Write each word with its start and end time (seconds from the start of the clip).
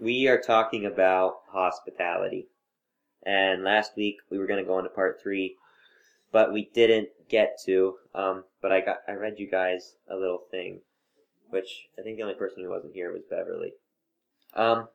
we 0.00 0.28
are 0.28 0.40
talking 0.40 0.86
about 0.86 1.40
hospitality. 1.48 2.48
And 3.24 3.64
last 3.64 3.92
week 3.96 4.16
we 4.30 4.38
were 4.38 4.46
going 4.46 4.62
to 4.62 4.68
go 4.68 4.78
into 4.78 4.90
part 4.90 5.20
three, 5.22 5.56
but 6.32 6.52
we 6.52 6.70
didn't 6.72 7.08
get 7.28 7.58
to. 7.66 7.96
Um, 8.14 8.44
but 8.62 8.72
I 8.72 8.80
got 8.80 8.98
I 9.08 9.12
read 9.12 9.38
you 9.38 9.50
guys 9.50 9.94
a 10.10 10.16
little 10.16 10.42
thing, 10.50 10.80
which 11.50 11.88
I 11.98 12.02
think 12.02 12.16
the 12.16 12.22
only 12.22 12.34
person 12.34 12.62
who 12.62 12.70
wasn't 12.70 12.94
here 12.94 13.12
was 13.12 13.22
Beverly. 13.28 13.72
Um, 14.54 14.88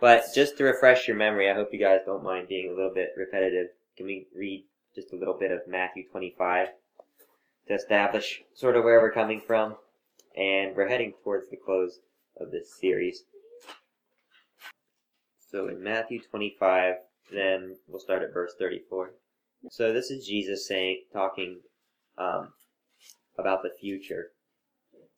but 0.00 0.24
just 0.34 0.58
to 0.58 0.64
refresh 0.64 1.06
your 1.06 1.16
memory, 1.16 1.50
I 1.50 1.54
hope 1.54 1.72
you 1.72 1.78
guys 1.78 2.00
don't 2.04 2.24
mind 2.24 2.48
being 2.48 2.70
a 2.70 2.74
little 2.74 2.92
bit 2.92 3.10
repetitive. 3.16 3.68
Can 3.96 4.06
we 4.06 4.26
read 4.36 4.64
just 4.94 5.12
a 5.12 5.16
little 5.16 5.38
bit 5.38 5.50
of 5.50 5.60
Matthew 5.66 6.04
25 6.10 6.68
to 7.68 7.74
establish 7.74 8.42
sort 8.54 8.76
of 8.76 8.84
where 8.84 9.00
we're 9.00 9.12
coming 9.12 9.40
from? 9.40 9.76
And 10.36 10.74
we're 10.74 10.88
heading 10.88 11.12
towards 11.22 11.50
the 11.50 11.56
close 11.56 12.00
of 12.40 12.50
this 12.50 12.74
series. 12.80 13.24
So 15.52 15.68
in 15.68 15.82
Matthew 15.82 16.18
25, 16.18 16.94
then 17.30 17.76
we'll 17.86 18.00
start 18.00 18.22
at 18.22 18.32
verse 18.32 18.54
34. 18.58 19.12
So 19.70 19.92
this 19.92 20.10
is 20.10 20.26
Jesus 20.26 20.66
saying, 20.66 21.02
talking 21.12 21.60
um, 22.16 22.54
about 23.38 23.62
the 23.62 23.70
future 23.78 24.30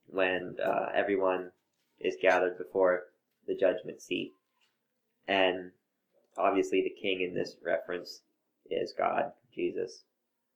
when 0.08 0.56
uh, 0.62 0.86
everyone 0.92 1.52
is 2.00 2.16
gathered 2.20 2.58
before 2.58 3.04
the 3.46 3.54
judgment 3.54 4.02
seat. 4.02 4.32
And 5.28 5.70
obviously, 6.36 6.82
the 6.82 7.00
king 7.00 7.20
in 7.20 7.34
this 7.34 7.56
reference 7.64 8.22
is 8.68 8.92
God, 8.98 9.30
Jesus, 9.54 10.02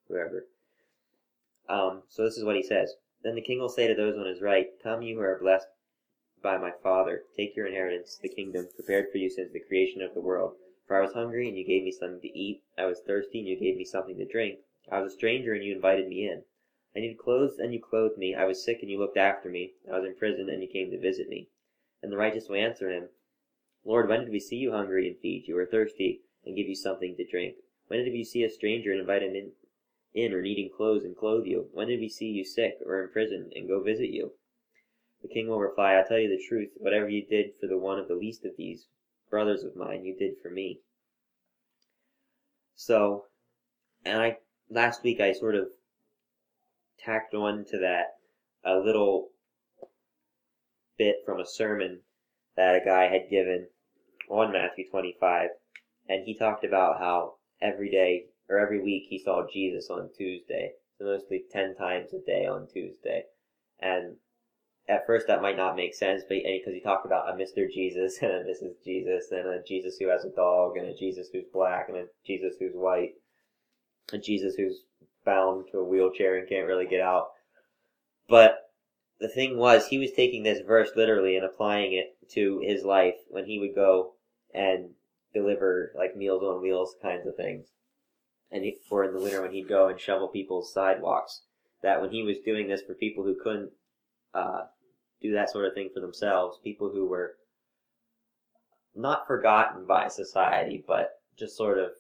whoever. 0.09 0.47
Um, 1.69 2.03
so 2.09 2.25
this 2.25 2.37
is 2.37 2.45
what 2.45 2.57
he 2.57 2.65
says. 2.65 2.95
Then 3.23 3.37
the 3.37 3.43
king 3.43 3.61
will 3.61 3.69
say 3.69 3.87
to 3.87 3.95
those 3.95 4.19
on 4.19 4.27
his 4.27 4.43
right, 4.43 4.67
Come, 4.83 5.03
you 5.03 5.17
who 5.17 5.23
are 5.23 5.39
blessed 5.41 5.67
by 6.43 6.59
my 6.59 6.73
Father, 6.83 7.25
take 7.37 7.57
your 7.57 7.67
inheritance, 7.67 8.17
the 8.17 8.29
kingdom 8.29 8.69
prepared 8.75 9.11
for 9.11 9.19
you 9.19 9.29
since 9.29 9.53
the 9.53 9.61
creation 9.61 10.03
of 10.03 10.15
the 10.15 10.21
world. 10.21 10.57
For 10.87 10.97
I 10.97 11.01
was 11.01 11.13
hungry, 11.13 11.49
and 11.49 11.57
you 11.59 11.65
gave 11.65 11.85
me 11.85 11.93
something 11.93 12.21
to 12.21 12.39
eat. 12.39 12.63
I 12.77 12.87
was 12.87 13.01
thirsty, 13.01 13.41
and 13.41 13.49
you 13.49 13.59
gave 13.59 13.77
me 13.77 13.85
something 13.85 14.17
to 14.17 14.25
drink. 14.25 14.61
I 14.91 15.01
was 15.01 15.13
a 15.13 15.17
stranger, 15.17 15.53
and 15.53 15.65
you 15.65 15.75
invited 15.75 16.09
me 16.09 16.27
in. 16.27 16.45
I 16.97 17.01
needed 17.01 17.19
clothes, 17.19 17.59
and 17.59 17.75
you 17.75 17.81
clothed 17.81 18.19
me. 18.19 18.35
I 18.35 18.45
was 18.45 18.65
sick, 18.65 18.79
and 18.81 18.91
you 18.91 18.99
looked 18.99 19.17
after 19.17 19.49
me. 19.49 19.75
I 19.87 19.99
was 19.99 20.05
in 20.05 20.15
prison, 20.15 20.49
and 20.49 20.63
you 20.63 20.69
came 20.69 20.91
to 20.91 20.99
visit 20.99 21.29
me. 21.29 21.49
And 22.03 22.13
the 22.13 22.17
righteous 22.17 22.49
will 22.49 22.57
answer 22.57 22.91
him, 22.91 23.09
Lord, 23.85 24.09
when 24.09 24.21
did 24.21 24.31
we 24.31 24.41
see 24.41 24.57
you 24.57 24.73
hungry 24.73 25.07
and 25.09 25.19
feed 25.19 25.49
you, 25.49 25.57
or 25.59 25.67
thirsty 25.67 26.23
and 26.45 26.57
give 26.57 26.69
you 26.69 26.75
something 26.75 27.17
to 27.17 27.25
drink? 27.25 27.57
When 27.89 28.05
did 28.05 28.13
we 28.13 28.25
see 28.25 28.43
a 28.43 28.51
stranger 28.51 28.91
and 28.91 29.01
invite 29.01 29.23
him 29.23 29.35
in, 29.35 29.53
in 30.15 30.33
or 30.33 30.43
needing 30.43 30.71
clothes 30.71 31.05
and 31.05 31.17
clothe 31.17 31.47
you? 31.47 31.69
When 31.73 31.89
did 31.89 32.01
we 32.01 32.09
see 32.09 32.27
you 32.27 32.45
sick 32.45 32.79
or 32.85 33.03
in 33.03 33.11
prison 33.11 33.51
and 33.55 33.69
go 33.69 33.83
visit 33.83 34.11
you? 34.11 34.33
The 35.23 35.29
king 35.29 35.49
will 35.49 35.59
reply, 35.59 35.99
I 35.99 36.05
tell 36.07 36.19
you 36.19 36.29
the 36.29 36.45
truth, 36.49 36.71
whatever 36.77 37.09
you 37.09 37.27
did 37.27 37.51
for 37.61 37.67
the 37.67 37.79
one 37.79 37.99
of 37.99 38.09
the 38.09 38.15
least 38.15 38.45
of 38.45 38.53
these 38.57 38.87
brothers 39.31 39.65
of 39.65 39.77
mine, 39.77 40.05
you 40.05 40.17
did 40.17 40.35
for 40.43 40.51
me. 40.51 40.81
So, 42.77 43.25
and 44.05 44.21
I, 44.21 44.39
last 44.71 45.03
week 45.03 45.21
I 45.21 45.33
sort 45.33 45.57
of 45.57 45.69
tacked 46.99 47.35
on 47.35 47.65
to 47.71 47.79
that 47.79 48.17
a 48.65 48.77
little 48.79 49.31
bit 50.97 51.17
from 51.25 51.41
a 51.41 51.47
sermon 51.47 52.01
that 52.57 52.77
a 52.77 52.85
guy 52.85 53.09
had 53.09 53.31
given 53.31 53.69
on 54.29 54.53
Matthew 54.53 54.89
25, 54.89 55.51
and 56.09 56.25
he 56.25 56.35
talked 56.35 56.65
about 56.65 56.99
how 56.99 57.35
every 57.61 57.91
day 57.91 58.27
or 58.49 58.59
every 58.59 58.81
week 58.81 59.05
he 59.09 59.19
saw 59.19 59.47
Jesus 59.53 59.91
on 59.91 60.11
Tuesday, 60.17 60.73
so 60.97 61.05
mostly 61.05 61.45
10 61.51 61.75
times 61.77 62.13
a 62.13 62.21
day 62.25 62.47
on 62.47 62.67
Tuesday. 62.67 63.25
And 63.81 64.17
at 64.89 65.07
first 65.07 65.27
that 65.27 65.43
might 65.43 65.57
not 65.57 65.77
make 65.77 65.95
sense, 65.95 66.23
but 66.29 66.39
because 66.43 66.73
he 66.73 66.81
talked 66.81 67.05
about 67.05 67.29
a 67.29 67.33
Mr. 67.33 67.71
Jesus 67.71 68.19
and 68.23 68.33
a 68.33 68.45
Mrs. 68.45 68.83
Jesus 68.85 69.31
and 69.31 69.47
a 69.47 69.63
Jesus 69.63 69.97
who 69.99 70.09
has 70.09 70.25
a 70.25 70.31
dog 70.31 70.77
and 70.77 70.87
a 70.87 70.95
Jesus 70.95 71.29
who's 71.33 71.45
black 71.53 71.89
and 71.89 71.99
a 71.99 72.07
Jesus 72.27 72.55
who's 72.59 72.75
white, 72.75 73.13
a 74.13 74.19
Jesus 74.19 74.55
who's 74.55 74.83
bound 75.25 75.67
to 75.71 75.79
a 75.79 75.85
wheelchair 75.85 76.39
and 76.39 76.49
can't 76.49 76.67
really 76.67 76.87
get 76.87 77.01
out. 77.01 77.29
But 78.29 78.71
the 79.21 79.29
thing 79.29 79.59
was, 79.59 79.87
he 79.87 79.99
was 79.99 80.13
taking 80.13 80.43
this 80.43 80.61
verse 80.67 80.91
literally 80.97 81.37
and 81.37 81.45
applying 81.45 81.93
it 81.93 82.17
to 82.31 82.61
his 82.65 82.85
life 82.85 83.17
when 83.29 83.45
he 83.45 83.59
would 83.59 83.75
go 83.75 84.15
and 84.55 84.91
deliver 85.35 85.93
like 85.97 86.17
Meals 86.17 86.43
on 86.43 86.63
Wheels 86.63 86.95
kinds 87.03 87.27
of 87.27 87.37
things. 87.37 87.67
And 88.51 88.65
he, 88.65 88.79
or 88.91 89.05
in 89.05 89.13
the 89.13 89.21
winter 89.21 89.43
when 89.43 89.53
he'd 89.53 89.69
go 89.69 89.89
and 89.89 90.01
shovel 90.01 90.29
people's 90.29 90.73
sidewalks. 90.73 91.43
That 91.83 92.01
when 92.01 92.11
he 92.11 92.23
was 92.23 92.39
doing 92.39 92.69
this 92.69 92.83
for 92.83 92.95
people 92.95 93.25
who 93.25 93.37
couldn't 93.43 93.71
uh, 94.35 94.63
do 95.21 95.33
that 95.33 95.51
sort 95.51 95.65
of 95.65 95.75
thing 95.75 95.91
for 95.93 96.01
themselves, 96.01 96.59
people 96.63 96.91
who 96.91 97.07
were 97.07 97.37
not 98.95 99.27
forgotten 99.27 99.87
by 99.87 100.09
society, 100.09 100.85
but 100.87 101.21
just 101.39 101.57
sort 101.57 101.79
of 101.79 101.91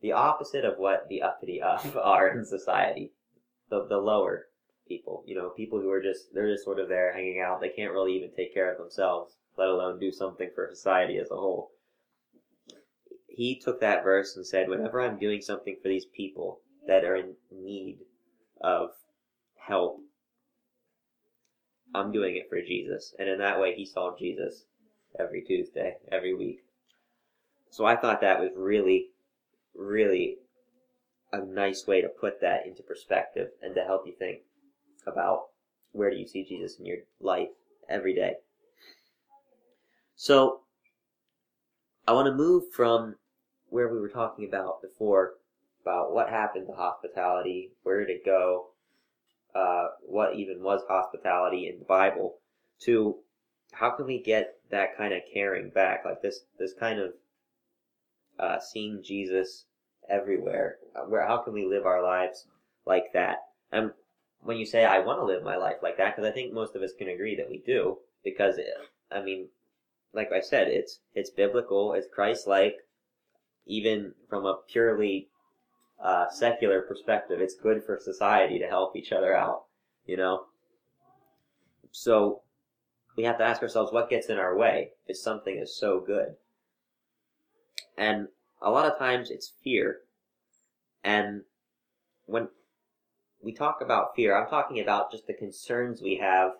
the 0.00 0.12
opposite 0.12 0.64
of 0.64 0.78
what 0.78 1.08
the 1.08 1.22
uppity 1.22 1.60
up 1.60 1.84
are 2.02 2.28
in 2.28 2.44
society. 2.44 3.12
The, 3.68 3.86
the 3.88 3.98
lower 3.98 4.46
people, 4.86 5.24
you 5.26 5.34
know, 5.34 5.50
people 5.50 5.80
who 5.80 5.90
are 5.90 6.02
just, 6.02 6.32
they're 6.32 6.52
just 6.52 6.64
sort 6.64 6.78
of 6.78 6.88
there 6.88 7.12
hanging 7.12 7.40
out. 7.44 7.60
They 7.60 7.70
can't 7.70 7.92
really 7.92 8.16
even 8.16 8.30
take 8.30 8.54
care 8.54 8.70
of 8.70 8.78
themselves, 8.78 9.34
let 9.58 9.68
alone 9.68 9.98
do 9.98 10.12
something 10.12 10.50
for 10.54 10.68
society 10.72 11.18
as 11.18 11.30
a 11.32 11.36
whole. 11.36 11.72
He 13.26 13.58
took 13.58 13.80
that 13.80 14.04
verse 14.04 14.36
and 14.36 14.46
said, 14.46 14.68
whenever 14.68 15.00
I'm 15.00 15.18
doing 15.18 15.40
something 15.40 15.76
for 15.82 15.88
these 15.88 16.06
people 16.06 16.60
that 16.86 17.04
are 17.04 17.16
in 17.16 17.34
need 17.50 17.98
of 18.60 18.90
help. 19.66 20.00
I'm 21.94 22.12
doing 22.12 22.36
it 22.36 22.48
for 22.48 22.60
Jesus. 22.60 23.14
And 23.18 23.28
in 23.28 23.38
that 23.38 23.60
way, 23.60 23.74
he 23.74 23.86
saw 23.86 24.16
Jesus 24.16 24.64
every 25.18 25.42
Tuesday, 25.42 25.96
every 26.10 26.34
week. 26.34 26.60
So 27.70 27.84
I 27.84 27.96
thought 27.96 28.20
that 28.20 28.40
was 28.40 28.50
really, 28.56 29.08
really 29.74 30.36
a 31.32 31.44
nice 31.44 31.86
way 31.86 32.00
to 32.00 32.08
put 32.08 32.40
that 32.40 32.66
into 32.66 32.82
perspective 32.82 33.48
and 33.62 33.74
to 33.74 33.82
help 33.82 34.06
you 34.06 34.14
think 34.18 34.40
about 35.06 35.46
where 35.92 36.10
do 36.10 36.16
you 36.16 36.26
see 36.26 36.44
Jesus 36.44 36.78
in 36.78 36.86
your 36.86 36.98
life 37.20 37.48
every 37.88 38.14
day. 38.14 38.34
So 40.14 40.60
I 42.06 42.12
want 42.12 42.26
to 42.26 42.34
move 42.34 42.64
from 42.72 43.16
where 43.68 43.88
we 43.88 43.98
were 43.98 44.08
talking 44.08 44.46
about 44.46 44.80
before 44.82 45.34
about 45.82 46.12
what 46.12 46.28
happened 46.28 46.66
to 46.66 46.72
hospitality, 46.72 47.70
where 47.82 48.04
did 48.04 48.10
it 48.10 48.24
go, 48.24 48.70
uh, 49.56 49.88
what 50.02 50.34
even 50.34 50.62
was 50.62 50.82
hospitality 50.86 51.66
in 51.68 51.78
the 51.78 51.84
Bible 51.84 52.34
to 52.80 53.16
how 53.72 53.90
can 53.90 54.06
we 54.06 54.20
get 54.22 54.56
that 54.70 54.96
kind 54.96 55.14
of 55.14 55.22
caring 55.32 55.70
back, 55.70 56.04
like 56.04 56.20
this 56.20 56.40
this 56.58 56.74
kind 56.78 57.00
of 57.00 57.12
uh, 58.38 58.58
seeing 58.60 59.02
Jesus 59.02 59.64
everywhere. 60.10 60.76
Where 61.08 61.26
how 61.26 61.38
can 61.38 61.54
we 61.54 61.64
live 61.64 61.86
our 61.86 62.02
lives 62.02 62.46
like 62.84 63.12
that? 63.14 63.38
And 63.72 63.92
when 64.42 64.58
you 64.58 64.66
say 64.66 64.84
I 64.84 64.98
want 64.98 65.20
to 65.20 65.24
live 65.24 65.42
my 65.42 65.56
life 65.56 65.76
like 65.82 65.96
that, 65.96 66.14
because 66.14 66.28
I 66.28 66.34
think 66.34 66.52
most 66.52 66.76
of 66.76 66.82
us 66.82 66.92
can 66.98 67.08
agree 67.08 67.36
that 67.36 67.48
we 67.48 67.62
do, 67.64 67.98
because 68.22 68.60
I 69.10 69.22
mean, 69.22 69.48
like 70.12 70.32
I 70.32 70.40
said, 70.40 70.68
it's 70.68 71.00
it's 71.14 71.30
biblical, 71.30 71.94
it's 71.94 72.08
Christ-like, 72.14 72.76
even 73.66 74.12
from 74.28 74.44
a 74.44 74.58
purely 74.70 75.28
uh, 76.02 76.28
secular 76.30 76.82
perspective, 76.82 77.40
it's 77.40 77.54
good 77.54 77.82
for 77.84 77.98
society 77.98 78.58
to 78.58 78.66
help 78.66 78.96
each 78.96 79.12
other 79.12 79.34
out, 79.34 79.64
you 80.06 80.16
know? 80.16 80.44
So 81.90 82.42
we 83.16 83.24
have 83.24 83.38
to 83.38 83.44
ask 83.44 83.62
ourselves 83.62 83.92
what 83.92 84.10
gets 84.10 84.28
in 84.28 84.38
our 84.38 84.56
way 84.56 84.90
if 85.06 85.16
something 85.16 85.56
is 85.56 85.76
so 85.76 86.00
good. 86.00 86.36
And 87.96 88.28
a 88.60 88.70
lot 88.70 88.90
of 88.90 88.98
times 88.98 89.30
it's 89.30 89.52
fear. 89.64 90.00
And 91.02 91.42
when 92.26 92.48
we 93.42 93.52
talk 93.52 93.80
about 93.80 94.14
fear, 94.14 94.36
I'm 94.36 94.48
talking 94.48 94.80
about 94.80 95.10
just 95.10 95.26
the 95.26 95.32
concerns 95.32 96.02
we 96.02 96.16
have 96.16 96.52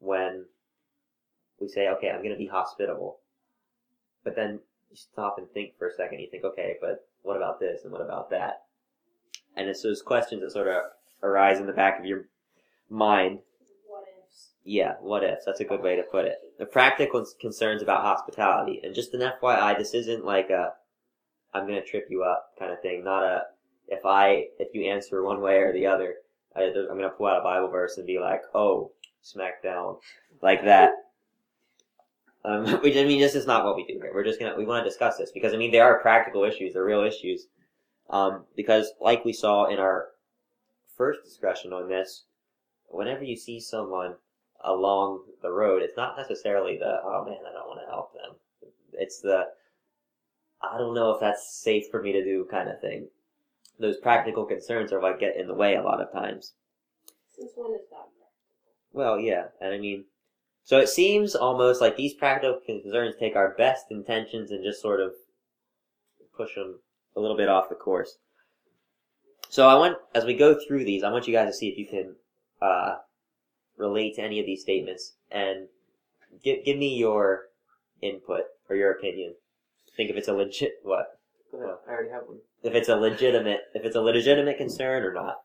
when 0.00 0.44
we 1.60 1.68
say, 1.68 1.88
okay, 1.88 2.10
I'm 2.10 2.18
going 2.18 2.30
to 2.30 2.36
be 2.36 2.46
hospitable. 2.46 3.20
But 4.24 4.36
then 4.36 4.60
you 4.90 4.96
stop 4.96 5.38
and 5.38 5.48
think 5.50 5.78
for 5.78 5.88
a 5.88 5.94
second. 5.94 6.18
You 6.20 6.28
think, 6.30 6.44
okay, 6.44 6.76
but 6.80 7.08
what 7.22 7.36
about 7.36 7.60
this 7.60 7.84
and 7.84 7.92
what 7.92 8.02
about 8.02 8.30
that? 8.30 8.63
And 9.56 9.68
it's 9.68 9.82
those 9.82 10.02
questions 10.02 10.42
that 10.42 10.52
sort 10.52 10.68
of 10.68 10.82
arise 11.22 11.58
in 11.58 11.66
the 11.66 11.72
back 11.72 11.98
of 11.98 12.04
your 12.04 12.26
mind. 12.90 13.40
What 13.86 14.04
ifs? 14.22 14.50
Yeah, 14.64 14.94
what 15.00 15.24
ifs? 15.24 15.44
That's 15.44 15.60
a 15.60 15.64
good 15.64 15.82
way 15.82 15.96
to 15.96 16.02
put 16.02 16.24
it. 16.24 16.38
The 16.58 16.66
practical 16.66 17.24
concerns 17.40 17.82
about 17.82 18.02
hospitality, 18.02 18.80
and 18.82 18.94
just 18.94 19.14
an 19.14 19.20
FYI, 19.20 19.76
this 19.78 19.94
isn't 19.94 20.24
like 20.24 20.50
a 20.50 20.72
"I'm 21.52 21.66
going 21.66 21.80
to 21.80 21.86
trip 21.86 22.06
you 22.10 22.22
up" 22.22 22.50
kind 22.58 22.72
of 22.72 22.80
thing. 22.80 23.04
Not 23.04 23.24
a 23.24 23.42
if 23.88 24.04
I 24.04 24.46
if 24.58 24.74
you 24.74 24.90
answer 24.90 25.22
one 25.22 25.40
way 25.40 25.56
or 25.56 25.72
the 25.72 25.86
other, 25.86 26.16
I, 26.56 26.62
am 26.62 26.72
going 26.72 27.02
to 27.02 27.10
pull 27.10 27.26
out 27.26 27.40
a 27.40 27.44
Bible 27.44 27.68
verse 27.68 27.96
and 27.96 28.06
be 28.06 28.18
like, 28.18 28.42
"Oh, 28.54 28.92
smack 29.22 29.62
down," 29.62 29.96
like 30.42 30.64
that. 30.64 30.92
Um, 32.44 32.66
which 32.82 32.96
I 32.96 33.04
mean, 33.04 33.20
this 33.20 33.34
is 33.34 33.46
not 33.46 33.64
what 33.64 33.76
we 33.76 33.84
do 33.84 33.94
here. 33.94 34.12
We're 34.14 34.24
just 34.24 34.38
gonna 34.38 34.56
we 34.56 34.66
want 34.66 34.84
to 34.84 34.90
discuss 34.90 35.16
this 35.16 35.32
because 35.32 35.54
I 35.54 35.56
mean, 35.56 35.72
there 35.72 35.84
are 35.84 36.00
practical 36.00 36.44
issues, 36.44 36.74
they're 36.74 36.84
real 36.84 37.04
issues 37.04 37.46
um, 38.10 38.44
because, 38.56 38.92
like 39.00 39.24
we 39.24 39.32
saw 39.32 39.66
in 39.66 39.78
our 39.78 40.08
first 40.96 41.24
discussion 41.24 41.72
on 41.72 41.88
this, 41.88 42.24
whenever 42.88 43.24
you 43.24 43.36
see 43.36 43.60
someone 43.60 44.14
along 44.64 45.24
the 45.42 45.50
road, 45.50 45.82
it's 45.82 45.96
not 45.96 46.16
necessarily 46.16 46.78
the 46.78 47.00
oh 47.02 47.24
man, 47.24 47.38
I 47.48 47.52
don't 47.52 47.68
want 47.68 47.80
to 47.84 47.90
help 47.90 48.12
them. 48.14 48.36
It's 48.92 49.20
the 49.20 49.48
I 50.62 50.78
don't 50.78 50.94
know 50.94 51.10
if 51.10 51.20
that's 51.20 51.62
safe 51.62 51.86
for 51.90 52.02
me 52.02 52.12
to 52.12 52.24
do 52.24 52.46
kind 52.50 52.68
of 52.68 52.80
thing. 52.80 53.08
Those 53.78 53.96
practical 53.96 54.44
concerns 54.44 54.92
are 54.92 55.00
what 55.00 55.18
get 55.18 55.36
in 55.36 55.48
the 55.48 55.54
way 55.54 55.74
a 55.74 55.82
lot 55.82 56.00
of 56.00 56.12
times. 56.12 56.52
Since 57.36 57.52
when 57.56 57.72
is 57.72 57.88
that? 57.90 58.08
Well, 58.94 59.18
yeah, 59.18 59.46
and 59.60 59.74
I 59.74 59.78
mean, 59.78 60.04
so 60.62 60.78
it 60.78 60.88
seems 60.88 61.34
almost 61.34 61.80
like 61.80 61.96
these 61.96 62.14
practical 62.14 62.60
concerns 62.64 63.16
take 63.18 63.34
our 63.34 63.54
best 63.58 63.86
intentions 63.90 64.52
and 64.52 64.64
just 64.64 64.80
sort 64.80 65.00
of 65.00 65.12
push 66.36 66.54
them 66.54 66.78
a 67.16 67.20
little 67.20 67.36
bit 67.36 67.48
off 67.48 67.68
the 67.68 67.74
course. 67.74 68.18
So 69.48 69.68
I 69.68 69.74
want, 69.74 69.98
as 70.14 70.24
we 70.24 70.34
go 70.34 70.56
through 70.66 70.84
these, 70.84 71.04
I 71.04 71.12
want 71.12 71.28
you 71.28 71.34
guys 71.34 71.48
to 71.48 71.52
see 71.54 71.68
if 71.68 71.78
you 71.78 71.86
can 71.86 72.16
uh, 72.60 72.96
relate 73.76 74.16
to 74.16 74.22
any 74.22 74.40
of 74.40 74.46
these 74.46 74.62
statements 74.62 75.14
and 75.30 75.68
give 76.42 76.64
give 76.64 76.76
me 76.76 76.96
your 76.96 77.44
input 78.02 78.42
or 78.68 78.76
your 78.76 78.90
opinion. 78.90 79.34
Think 79.96 80.10
if 80.10 80.16
it's 80.16 80.28
a 80.28 80.32
legit 80.32 80.72
what 80.82 81.18
Go 81.52 81.58
ahead. 81.58 81.76
I 81.86 81.90
already 81.92 82.10
have 82.10 82.22
one. 82.26 82.38
if 82.64 82.74
it's 82.74 82.88
a 82.88 82.96
legitimate 82.96 83.60
if 83.74 83.84
it's 83.84 83.94
a 83.96 84.00
legitimate 84.00 84.58
concern 84.58 85.04
or 85.04 85.12
not. 85.12 85.36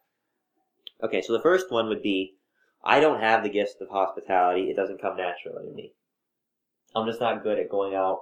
Okay, 1.04 1.22
so 1.22 1.34
the 1.34 1.42
first 1.42 1.72
one 1.72 1.88
would 1.88 2.02
be 2.02 2.36
I 2.84 3.00
don't 3.00 3.22
have 3.22 3.44
the 3.44 3.50
gift 3.50 3.76
of 3.82 3.90
hospitality. 3.90 4.70
It 4.72 4.76
doesn't 4.76 5.02
come 5.02 5.18
naturally 5.18 5.68
to 5.68 5.74
me. 5.74 5.94
I'm 6.96 7.06
just 7.06 7.20
not 7.20 7.44
good 7.44 7.60
at 7.60 7.70
going 7.70 7.94
out 7.94 8.22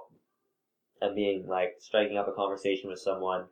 and 1.00 1.14
being 1.14 1.46
like 1.46 1.76
striking 1.78 2.18
up 2.18 2.28
a 2.28 2.32
conversation 2.32 2.88
with 2.90 2.98
someone 2.98 3.44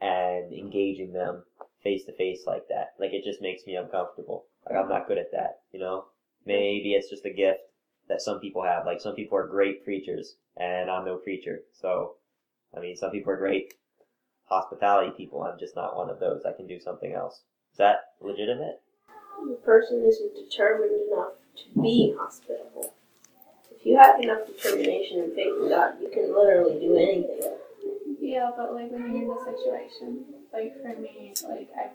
and 0.00 0.52
engaging 0.52 1.12
them 1.12 1.44
face 1.82 2.04
to 2.04 2.12
face 2.12 2.44
like 2.46 2.68
that. 2.68 2.94
Like 2.98 3.12
it 3.12 3.24
just 3.24 3.42
makes 3.42 3.66
me 3.66 3.76
uncomfortable. 3.76 4.46
Like 4.66 4.78
I'm 4.78 4.88
not 4.88 5.06
good 5.06 5.18
at 5.18 5.32
that, 5.32 5.60
you 5.72 5.80
know? 5.80 6.06
Maybe 6.46 6.92
it's 6.92 7.08
just 7.08 7.24
a 7.24 7.30
gift 7.30 7.60
that 8.08 8.20
some 8.20 8.40
people 8.40 8.62
have. 8.62 8.84
Like 8.86 9.00
some 9.00 9.14
people 9.14 9.38
are 9.38 9.46
great 9.46 9.84
preachers 9.84 10.36
and 10.56 10.90
I'm 10.90 11.04
no 11.04 11.16
preacher. 11.16 11.60
So, 11.72 12.16
I 12.76 12.80
mean, 12.80 12.96
some 12.96 13.10
people 13.10 13.32
are 13.32 13.36
great 13.36 13.74
hospitality 14.44 15.12
people. 15.16 15.42
I'm 15.42 15.58
just 15.58 15.76
not 15.76 15.96
one 15.96 16.10
of 16.10 16.20
those. 16.20 16.42
I 16.44 16.52
can 16.52 16.66
do 16.66 16.78
something 16.78 17.12
else. 17.12 17.42
Is 17.72 17.78
that 17.78 18.12
legitimate? 18.20 18.80
The 19.48 19.56
person 19.56 20.04
isn't 20.04 20.34
determined 20.34 20.92
enough 21.10 21.32
to 21.56 21.82
be 21.82 22.14
hospitable. 22.18 22.94
If 23.84 23.90
you 23.90 23.98
have 23.98 24.18
enough 24.18 24.46
determination 24.46 25.20
and 25.20 25.34
faith 25.34 25.52
in 25.60 25.68
God, 25.68 26.00
you 26.00 26.08
can 26.08 26.34
literally 26.34 26.80
do 26.80 26.96
anything. 26.96 27.52
Yeah, 28.18 28.50
but 28.56 28.72
like 28.72 28.90
when 28.90 29.12
you're 29.12 29.20
in 29.20 29.28
the 29.28 29.36
situation, 29.44 30.24
like 30.54 30.72
for 30.80 30.98
me, 30.98 31.34
like 31.46 31.68
I 31.76 31.90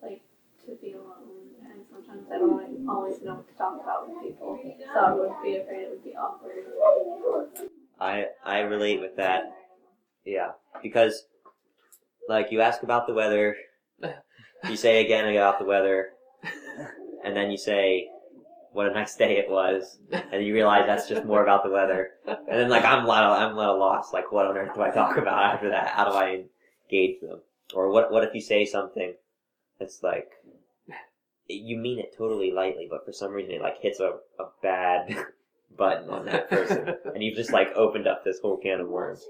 like 0.00 0.22
to 0.64 0.76
be 0.80 0.94
alone, 0.94 1.52
and 1.62 1.84
sometimes 1.92 2.26
I 2.32 2.38
don't 2.38 2.56
like, 2.56 2.88
always 2.88 3.20
know 3.20 3.34
what 3.34 3.48
to 3.48 3.54
talk 3.58 3.78
about 3.82 4.08
with 4.08 4.22
people, 4.22 4.58
so 4.94 4.98
I 4.98 5.12
would 5.12 5.30
be 5.42 5.56
afraid 5.56 5.82
it 5.82 5.90
would 5.90 6.04
be 6.04 6.16
awkward. 6.16 6.64
I 8.00 8.28
I 8.42 8.60
relate 8.60 9.02
with 9.02 9.14
that. 9.16 9.52
Yeah, 10.24 10.52
because 10.82 11.26
like 12.30 12.50
you 12.50 12.62
ask 12.62 12.82
about 12.82 13.06
the 13.06 13.12
weather, 13.12 13.56
you 14.70 14.76
say 14.76 15.04
again 15.04 15.28
about 15.28 15.58
the 15.58 15.66
weather, 15.66 16.12
and 17.22 17.36
then 17.36 17.50
you 17.50 17.58
say 17.58 18.08
what 18.78 18.86
a 18.86 18.94
nice 18.94 19.16
day 19.16 19.38
it 19.38 19.50
was, 19.50 19.98
and 20.12 20.46
you 20.46 20.54
realize 20.54 20.84
that's 20.86 21.08
just 21.08 21.24
more 21.24 21.42
about 21.42 21.64
the 21.64 21.68
weather. 21.68 22.10
And 22.24 22.38
then 22.60 22.68
like 22.68 22.84
I'm 22.84 23.04
a 23.04 23.08
little, 23.08 23.32
I'm 23.32 23.54
a 23.54 23.58
little 23.58 23.76
lost. 23.80 24.14
Like 24.14 24.30
what 24.30 24.46
on 24.46 24.56
earth 24.56 24.72
do 24.72 24.82
I 24.82 24.90
talk 24.90 25.16
about 25.16 25.52
after 25.52 25.70
that? 25.70 25.88
How 25.88 26.04
do 26.04 26.16
I 26.16 26.44
engage 26.88 27.20
them? 27.20 27.40
Or 27.74 27.90
what 27.90 28.12
what 28.12 28.22
if 28.22 28.32
you 28.34 28.40
say 28.40 28.64
something 28.64 29.14
that's 29.80 30.04
like 30.04 30.30
you 31.48 31.76
mean 31.76 31.98
it 31.98 32.14
totally 32.16 32.52
lightly, 32.52 32.86
but 32.88 33.04
for 33.04 33.10
some 33.10 33.32
reason 33.32 33.54
it 33.54 33.62
like 33.62 33.80
hits 33.80 33.98
a, 33.98 34.12
a 34.38 34.44
bad 34.62 35.26
button 35.76 36.08
on 36.08 36.26
that 36.26 36.48
person, 36.48 36.94
and 37.12 37.20
you've 37.20 37.36
just 37.36 37.52
like 37.52 37.72
opened 37.74 38.06
up 38.06 38.22
this 38.22 38.38
whole 38.38 38.58
can 38.58 38.78
of 38.78 38.88
worms. 38.88 39.24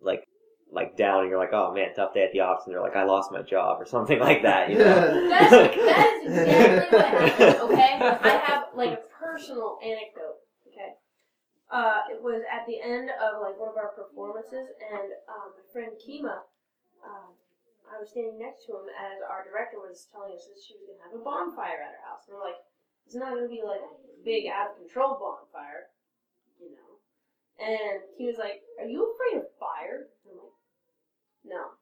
Like 0.00 0.22
like 0.70 0.96
down, 0.96 1.22
and 1.22 1.30
you're 1.30 1.38
like, 1.38 1.52
oh 1.52 1.72
man, 1.72 1.94
tough 1.94 2.14
day 2.14 2.24
at 2.24 2.32
the 2.32 2.40
office, 2.40 2.64
and 2.66 2.72
you're 2.72 2.82
like, 2.82 2.96
I 2.96 3.04
lost 3.04 3.32
my 3.32 3.42
job 3.42 3.80
or 3.80 3.86
something 3.86 4.18
like 4.28 4.42
that. 4.42 4.70
You 4.70 4.78
know? 4.78 5.28
That's, 5.28 5.50
that 5.76 6.20
is 6.24 6.38
exactly 6.38 6.98
what 6.98 7.06
happened, 7.06 7.72
okay? 7.72 7.98
I 8.02 8.40
have 8.44 8.64
like 8.74 8.92
a 8.92 9.02
personal 9.14 9.78
anecdote, 9.82 10.42
okay? 10.68 10.98
Uh, 11.70 12.06
it 12.10 12.22
was 12.22 12.42
at 12.50 12.66
the 12.66 12.80
end 12.80 13.10
of 13.10 13.40
like 13.40 13.58
one 13.58 13.70
of 13.70 13.76
our 13.76 13.94
performances, 13.94 14.68
and 14.92 15.08
um, 15.30 15.54
my 15.54 15.64
friend 15.72 15.92
Kima, 16.02 16.44
um, 17.06 17.34
I 17.86 18.02
was 18.02 18.10
standing 18.10 18.38
next 18.38 18.66
to 18.66 18.74
him 18.74 18.90
as 18.90 19.22
our 19.22 19.46
director 19.46 19.78
was 19.78 20.10
telling 20.10 20.34
us 20.34 20.44
that 20.50 20.58
she 20.58 20.74
was 20.74 20.90
gonna 20.90 21.06
have 21.06 21.14
a 21.14 21.22
bonfire 21.22 21.78
at 21.78 21.94
her 21.94 22.04
house. 22.06 22.26
And 22.26 22.34
we're 22.34 22.42
like, 22.42 22.58
it's 23.06 23.14
not 23.14 23.30
gonna 23.30 23.48
be 23.48 23.62
like 23.62 23.80
a 23.80 23.94
big 24.26 24.50
out 24.50 24.74
of 24.74 24.82
control 24.82 25.14
bonfire, 25.16 25.94
you 26.58 26.74
know? 26.74 26.98
And 27.62 28.02
he 28.18 28.26
was 28.26 28.36
like, 28.36 28.66
Are 28.82 28.90
you 28.90 29.06
afraid 29.14 29.38
of 29.38 29.48
fire? 29.56 30.10
And 30.26 30.34
I'm 30.34 30.42
like, 30.42 30.55
No. 31.46 31.78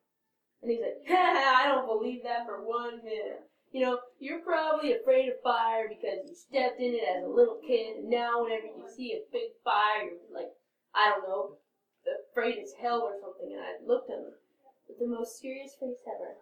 And 0.62 0.70
he's 0.70 0.80
like, 0.80 1.04
I 1.10 1.68
don't 1.68 1.86
believe 1.86 2.22
that 2.24 2.46
for 2.46 2.64
one 2.64 3.02
minute. 3.04 3.42
You 3.72 3.82
know, 3.82 3.98
you're 4.20 4.40
probably 4.40 4.92
afraid 4.92 5.28
of 5.28 5.42
fire 5.42 5.88
because 5.88 6.28
you 6.28 6.34
stepped 6.34 6.80
in 6.80 6.94
it 6.94 7.02
as 7.16 7.24
a 7.24 7.28
little 7.28 7.58
kid, 7.66 7.96
and 7.96 8.08
now 8.08 8.44
whenever 8.44 8.66
you 8.66 8.86
see 8.94 9.18
a 9.18 9.26
big 9.32 9.50
fire, 9.64 10.14
you're 10.14 10.32
like, 10.32 10.52
I 10.94 11.10
don't 11.10 11.28
know, 11.28 11.58
afraid 12.30 12.58
as 12.62 12.72
hell 12.80 13.02
or 13.02 13.18
something. 13.20 13.50
And 13.52 13.60
I 13.60 13.74
looked 13.84 14.10
at 14.10 14.18
him 14.18 14.32
with 14.88 14.98
the 15.00 15.08
most 15.08 15.40
serious 15.40 15.74
face 15.74 15.98
ever. 16.06 16.36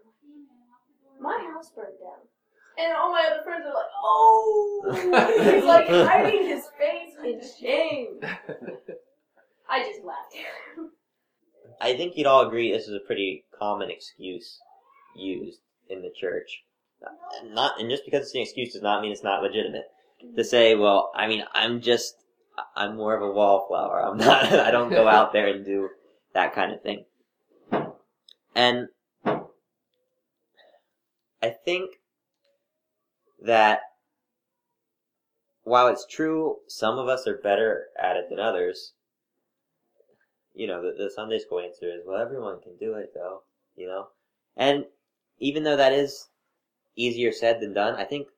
My 1.20 1.38
house 1.52 1.70
burned 1.74 1.98
down. 2.00 2.28
And 2.78 2.92
all 2.96 3.12
my 3.12 3.28
other 3.30 3.42
friends 3.44 3.64
are 3.66 3.74
like, 3.74 3.92
oh! 4.02 5.52
He's 5.54 5.64
like 5.64 5.88
hiding 5.88 6.48
his 6.48 6.64
face 6.78 7.14
in 7.24 7.40
shame. 7.60 8.20
I 9.68 9.84
just 9.84 10.04
laughed. 10.04 10.92
I 11.82 11.96
think 11.96 12.16
you'd 12.16 12.26
all 12.26 12.46
agree 12.46 12.72
this 12.72 12.86
is 12.86 12.94
a 12.94 13.06
pretty 13.06 13.44
common 13.58 13.90
excuse 13.90 14.60
used 15.16 15.58
in 15.90 16.00
the 16.00 16.12
church. 16.14 16.62
Not, 17.44 17.80
and 17.80 17.90
just 17.90 18.04
because 18.04 18.22
it's 18.22 18.34
an 18.34 18.42
excuse 18.42 18.72
does 18.72 18.82
not 18.82 19.02
mean 19.02 19.10
it's 19.10 19.24
not 19.24 19.42
legitimate. 19.42 19.86
Mm-hmm. 20.24 20.36
To 20.36 20.44
say, 20.44 20.76
well, 20.76 21.10
I 21.14 21.26
mean, 21.26 21.42
I'm 21.52 21.80
just, 21.80 22.14
I'm 22.76 22.96
more 22.96 23.16
of 23.16 23.22
a 23.22 23.32
wallflower. 23.32 24.00
I'm 24.00 24.16
not, 24.16 24.44
I 24.52 24.70
don't 24.70 24.90
go 24.90 25.08
out 25.08 25.32
there 25.32 25.48
and 25.48 25.64
do 25.64 25.88
that 26.34 26.54
kind 26.54 26.72
of 26.72 26.82
thing. 26.82 27.04
And 28.54 28.88
I 31.42 31.50
think 31.64 31.90
that 33.44 33.80
while 35.64 35.88
it's 35.88 36.06
true 36.06 36.58
some 36.68 36.98
of 36.98 37.08
us 37.08 37.26
are 37.26 37.40
better 37.42 37.86
at 38.00 38.16
it 38.16 38.26
than 38.30 38.38
others, 38.38 38.92
you 40.54 40.66
know, 40.66 40.82
the, 40.82 41.04
the 41.04 41.10
Sunday 41.10 41.38
school 41.38 41.60
answer 41.60 41.86
is, 41.86 42.02
well, 42.06 42.20
everyone 42.20 42.60
can 42.60 42.76
do 42.76 42.94
it 42.94 43.12
though, 43.14 43.42
you 43.76 43.86
know? 43.86 44.08
And 44.56 44.84
even 45.38 45.64
though 45.64 45.76
that 45.76 45.92
is 45.92 46.28
easier 46.96 47.32
said 47.32 47.60
than 47.60 47.72
done, 47.72 47.94
I 47.94 48.04
think, 48.04 48.28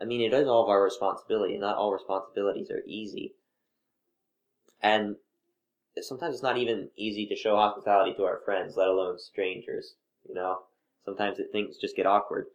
I 0.00 0.04
mean, 0.04 0.20
it 0.20 0.32
is 0.32 0.46
all 0.46 0.62
of 0.62 0.68
our 0.68 0.82
responsibility, 0.82 1.54
and 1.54 1.62
not 1.62 1.76
all 1.76 1.92
responsibilities 1.92 2.70
are 2.70 2.82
easy. 2.86 3.34
And 4.80 5.16
sometimes 6.00 6.34
it's 6.34 6.42
not 6.42 6.58
even 6.58 6.90
easy 6.96 7.26
to 7.26 7.36
show 7.36 7.56
hospitality 7.56 8.14
to 8.14 8.24
our 8.24 8.40
friends, 8.44 8.76
let 8.76 8.88
alone 8.88 9.18
strangers, 9.18 9.94
you 10.28 10.34
know? 10.34 10.58
Sometimes 11.04 11.38
it, 11.38 11.48
things 11.52 11.76
just 11.78 11.96
get 11.96 12.06
awkward. 12.06 12.46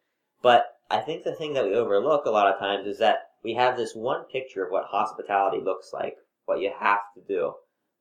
But 0.41 0.65
I 0.89 0.99
think 0.99 1.23
the 1.23 1.35
thing 1.35 1.53
that 1.53 1.65
we 1.65 1.73
overlook 1.73 2.25
a 2.25 2.31
lot 2.31 2.51
of 2.51 2.59
times 2.59 2.87
is 2.87 2.99
that 2.99 3.29
we 3.43 3.53
have 3.55 3.77
this 3.77 3.95
one 3.95 4.25
picture 4.25 4.63
of 4.65 4.71
what 4.71 4.85
hospitality 4.85 5.59
looks 5.61 5.91
like, 5.93 6.17
what 6.45 6.59
you 6.59 6.71
have 6.79 6.99
to 7.15 7.21
do. 7.27 7.53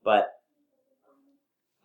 But 0.05 0.29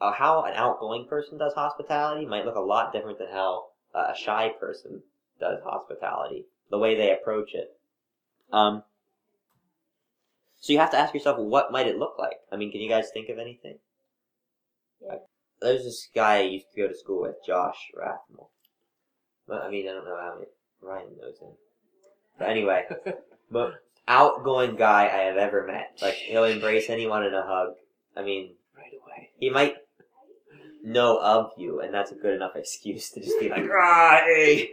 uh, 0.02 0.12
how 0.12 0.44
an 0.44 0.54
outgoing 0.56 1.08
person 1.08 1.38
does 1.38 1.54
hospitality 1.54 2.26
might 2.26 2.46
look 2.46 2.56
a 2.56 2.60
lot 2.62 2.92
different 2.92 3.20
than 3.20 3.30
how 3.32 3.66
uh, 3.94 4.12
a 4.14 4.16
shy 4.16 4.52
person 4.60 5.02
does 5.40 5.60
hospitality, 5.64 6.46
the 6.70 6.78
way 6.78 6.96
they 6.96 7.12
approach 7.12 7.54
it. 7.54 7.78
Um, 8.52 8.84
so 10.60 10.74
you 10.74 10.80
have 10.80 10.92
to 10.92 10.98
ask 10.98 11.14
yourself, 11.14 11.38
what 11.38 11.72
might 11.72 11.88
it 11.88 11.98
look 11.98 12.16
like? 12.18 12.38
I 12.52 12.56
mean, 12.56 12.72
can 12.72 12.82
you 12.82 12.90
guys 12.90 13.10
think 13.14 13.30
of 13.30 13.38
anything? 13.38 13.78
Yeah. 15.02 15.18
There's 15.62 15.84
this 15.84 16.10
guy 16.14 16.38
I 16.38 16.42
used 16.42 16.66
to 16.74 16.82
go 16.82 16.88
to 16.88 16.98
school 16.98 17.22
with, 17.22 17.36
Josh 17.46 17.78
Rathmel. 17.98 18.50
But 19.48 19.62
I 19.62 19.70
mean, 19.70 19.88
I 19.88 19.94
don't 19.94 20.06
know 20.06 20.18
how 20.20 20.36
many 20.36 20.48
Ryan 20.82 21.18
knows 21.20 21.40
him. 21.40 21.52
But 22.38 22.50
anyway, 22.50 22.86
but 23.52 23.74
outgoing 24.08 24.76
guy 24.76 25.04
I 25.06 25.24
have 25.26 25.38
ever 25.38 25.66
met. 25.66 26.00
Like 26.02 26.16
he'll 26.16 26.46
embrace 26.46 26.90
anyone 26.90 27.24
in 27.24 27.34
a 27.34 27.44
hug. 27.44 27.76
I 28.16 28.24
mean, 28.24 28.56
right 28.76 28.92
away. 29.02 29.30
he 29.40 29.50
might 29.50 29.76
know 30.86 31.18
of 31.18 31.52
you, 31.58 31.82
and 31.82 31.94
that's 31.94 32.12
a 32.12 32.16
good 32.16 32.34
enough 32.34 32.56
excuse 32.56 33.10
to 33.12 33.22
just 33.22 33.40
be 33.40 33.50
like, 33.50 33.64
"Ah, 33.82 34.22
hey." 34.26 34.72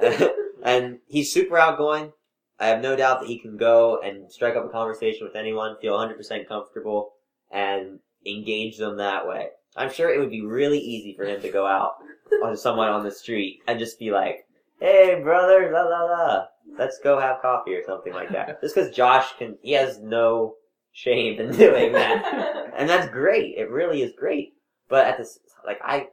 and 0.62 0.98
he's 1.06 1.32
super 1.32 1.58
outgoing. 1.58 2.12
I 2.60 2.68
have 2.68 2.80
no 2.80 2.96
doubt 2.96 3.20
that 3.20 3.28
he 3.28 3.38
can 3.38 3.56
go 3.56 4.00
and 4.00 4.30
strike 4.32 4.56
up 4.56 4.64
a 4.64 4.68
conversation 4.68 5.26
with 5.26 5.36
anyone, 5.36 5.76
feel 5.80 5.94
100% 5.94 6.48
comfortable, 6.48 7.12
and 7.52 8.00
engage 8.26 8.78
them 8.78 8.96
that 8.96 9.28
way. 9.28 9.48
I'm 9.76 9.92
sure 9.92 10.12
it 10.12 10.18
would 10.18 10.30
be 10.30 10.44
really 10.44 10.78
easy 10.78 11.14
for 11.16 11.24
him 11.24 11.40
to 11.42 11.50
go 11.50 11.66
out 11.66 11.94
on 12.42 12.56
someone 12.56 12.88
on 12.88 13.04
the 13.04 13.10
street 13.10 13.60
and 13.66 13.78
just 13.78 13.98
be 13.98 14.10
like, 14.10 14.46
"Hey, 14.80 15.20
brother, 15.22 15.70
la 15.72 15.82
la 15.82 16.04
la," 16.04 16.44
let's 16.76 16.98
go 16.98 17.20
have 17.20 17.42
coffee 17.42 17.74
or 17.74 17.84
something 17.84 18.12
like 18.12 18.30
that. 18.30 18.60
Just 18.60 18.74
because 18.74 18.94
Josh 18.94 19.36
can, 19.38 19.56
he 19.62 19.72
has 19.72 19.98
no 20.00 20.54
shame 20.92 21.40
in 21.40 21.52
doing 21.56 21.92
that, 21.92 22.72
and 22.76 22.88
that's 22.88 23.10
great. 23.12 23.56
It 23.56 23.70
really 23.70 24.02
is 24.02 24.12
great. 24.18 24.54
But 24.88 25.06
at 25.06 25.18
this, 25.18 25.38
like 25.66 25.78
I, 25.82 26.08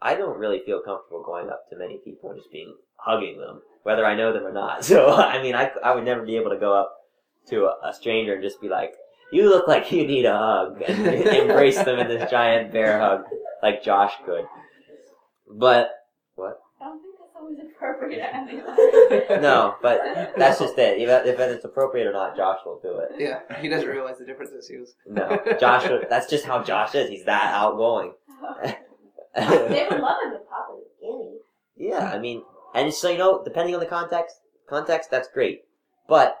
I 0.00 0.14
don't 0.14 0.38
really 0.38 0.60
feel 0.64 0.80
comfortable 0.80 1.22
going 1.24 1.48
up 1.48 1.68
to 1.70 1.78
many 1.78 1.98
people 2.04 2.30
and 2.30 2.38
just 2.38 2.52
being 2.52 2.74
hugging 2.96 3.38
them, 3.38 3.62
whether 3.82 4.04
I 4.04 4.16
know 4.16 4.32
them 4.32 4.46
or 4.46 4.52
not. 4.52 4.84
So 4.84 5.12
I 5.12 5.42
mean, 5.42 5.54
I 5.54 5.70
I 5.82 5.94
would 5.94 6.04
never 6.04 6.22
be 6.22 6.36
able 6.36 6.50
to 6.50 6.58
go 6.58 6.74
up 6.74 6.94
to 7.48 7.66
a, 7.66 7.88
a 7.88 7.94
stranger 7.94 8.34
and 8.34 8.42
just 8.42 8.60
be 8.60 8.68
like, 8.68 8.92
"You 9.32 9.48
look 9.48 9.66
like 9.68 9.90
you 9.90 10.06
need 10.06 10.24
a 10.26 10.36
hug," 10.36 10.82
and 10.82 11.06
embrace 11.06 11.82
them 11.82 11.98
in 11.98 12.08
this 12.08 12.30
giant 12.30 12.72
bear 12.72 13.00
hug 13.00 13.24
like 13.62 13.82
Josh 13.82 14.12
could. 14.24 14.44
But 15.50 15.90
don't 17.56 18.46
think 18.48 18.64
that's 18.66 18.78
always 18.78 19.22
appropriate. 19.22 19.40
No, 19.42 19.76
but 19.82 20.00
that's 20.36 20.58
just 20.58 20.78
it. 20.78 21.00
If, 21.00 21.26
if 21.26 21.38
it's 21.38 21.64
appropriate 21.64 22.06
or 22.06 22.12
not, 22.12 22.36
Josh 22.36 22.60
will 22.64 22.80
do 22.82 22.98
it. 22.98 23.12
Yeah, 23.18 23.40
he 23.60 23.68
doesn't 23.68 23.88
realize 23.88 24.18
the 24.18 24.24
differences. 24.24 24.68
He 24.68 24.76
was. 24.78 24.94
No, 25.06 25.40
Josh. 25.60 25.88
That's 26.08 26.28
just 26.28 26.44
how 26.44 26.62
Josh 26.62 26.94
is. 26.94 27.10
He's 27.10 27.24
that 27.24 27.54
outgoing. 27.54 28.14
they 29.36 29.86
would 29.90 30.00
love 30.00 30.18
him 30.24 30.32
to 30.32 30.40
pop 30.48 30.68
in 30.70 30.80
a 30.80 31.12
guinea. 31.12 31.38
yeah, 31.76 32.10
I 32.12 32.18
mean, 32.18 32.42
and 32.74 32.92
so 32.92 33.10
you 33.10 33.18
know, 33.18 33.42
depending 33.42 33.74
on 33.74 33.80
the 33.80 33.86
context, 33.86 34.36
context 34.68 35.10
that's 35.10 35.28
great. 35.28 35.64
But 36.08 36.38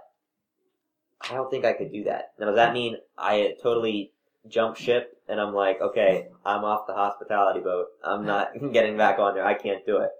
I 1.20 1.34
don't 1.34 1.50
think 1.50 1.64
I 1.64 1.72
could 1.72 1.92
do 1.92 2.04
that. 2.04 2.32
Now, 2.38 2.46
does 2.46 2.56
that 2.56 2.74
mean 2.74 2.96
I 3.16 3.54
totally 3.62 4.12
jump 4.48 4.76
ship 4.76 5.16
and 5.28 5.40
I'm 5.40 5.54
like, 5.54 5.80
okay, 5.80 6.28
I'm 6.44 6.64
off 6.64 6.86
the 6.86 6.94
hospitality 6.94 7.60
boat. 7.60 7.86
I'm 8.04 8.26
not 8.26 8.52
getting 8.72 8.96
back 8.96 9.18
on 9.18 9.34
there. 9.34 9.46
I 9.46 9.54
can't 9.54 9.84
do 9.86 9.98
it. 9.98 10.10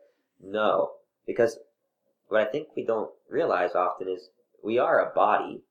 No, 0.44 0.92
because 1.26 1.58
what 2.28 2.40
I 2.40 2.50
think 2.50 2.68
we 2.76 2.84
don't 2.84 3.10
realize 3.28 3.74
often 3.74 4.08
is 4.08 4.28
we 4.62 4.78
are 4.78 5.00
a 5.00 5.14
body. 5.14 5.62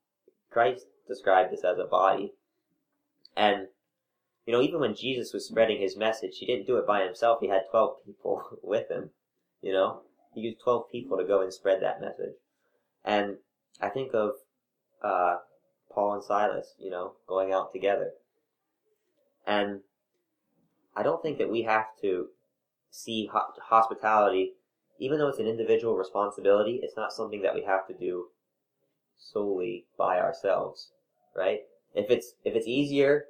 Christ 0.50 0.86
described 1.06 1.52
us 1.52 1.64
as 1.64 1.78
a 1.78 1.84
body. 1.84 2.32
And, 3.36 3.68
you 4.46 4.52
know, 4.52 4.62
even 4.62 4.80
when 4.80 4.94
Jesus 4.94 5.32
was 5.32 5.46
spreading 5.46 5.80
his 5.80 5.96
message, 5.96 6.38
he 6.38 6.46
didn't 6.46 6.66
do 6.66 6.76
it 6.76 6.86
by 6.86 7.04
himself. 7.04 7.38
He 7.40 7.48
had 7.48 7.62
12 7.70 7.96
people 8.04 8.42
with 8.62 8.90
him, 8.90 9.10
you 9.62 9.72
know? 9.72 10.02
He 10.34 10.40
used 10.40 10.60
12 10.62 10.90
people 10.90 11.16
to 11.18 11.24
go 11.24 11.40
and 11.40 11.52
spread 11.52 11.80
that 11.82 12.00
message. 12.00 12.34
And 13.04 13.36
I 13.80 13.88
think 13.88 14.12
of, 14.14 14.32
uh, 15.02 15.36
Paul 15.92 16.14
and 16.14 16.24
Silas, 16.24 16.74
you 16.78 16.90
know, 16.90 17.12
going 17.28 17.52
out 17.52 17.72
together. 17.72 18.10
And 19.46 19.80
I 20.96 21.02
don't 21.02 21.22
think 21.22 21.38
that 21.38 21.50
we 21.50 21.62
have 21.62 21.86
to 22.02 22.28
see 22.90 23.28
ho- 23.32 23.52
hospitality, 23.68 24.54
even 24.98 25.18
though 25.18 25.28
it's 25.28 25.38
an 25.38 25.46
individual 25.46 25.96
responsibility, 25.96 26.80
it's 26.82 26.96
not 26.96 27.12
something 27.12 27.42
that 27.42 27.54
we 27.54 27.62
have 27.62 27.86
to 27.88 27.94
do 27.94 28.28
solely 29.18 29.86
by 29.98 30.18
ourselves, 30.18 30.90
right? 31.34 31.60
If 31.94 32.10
it's 32.10 32.34
if 32.44 32.54
it's 32.54 32.66
easier 32.66 33.26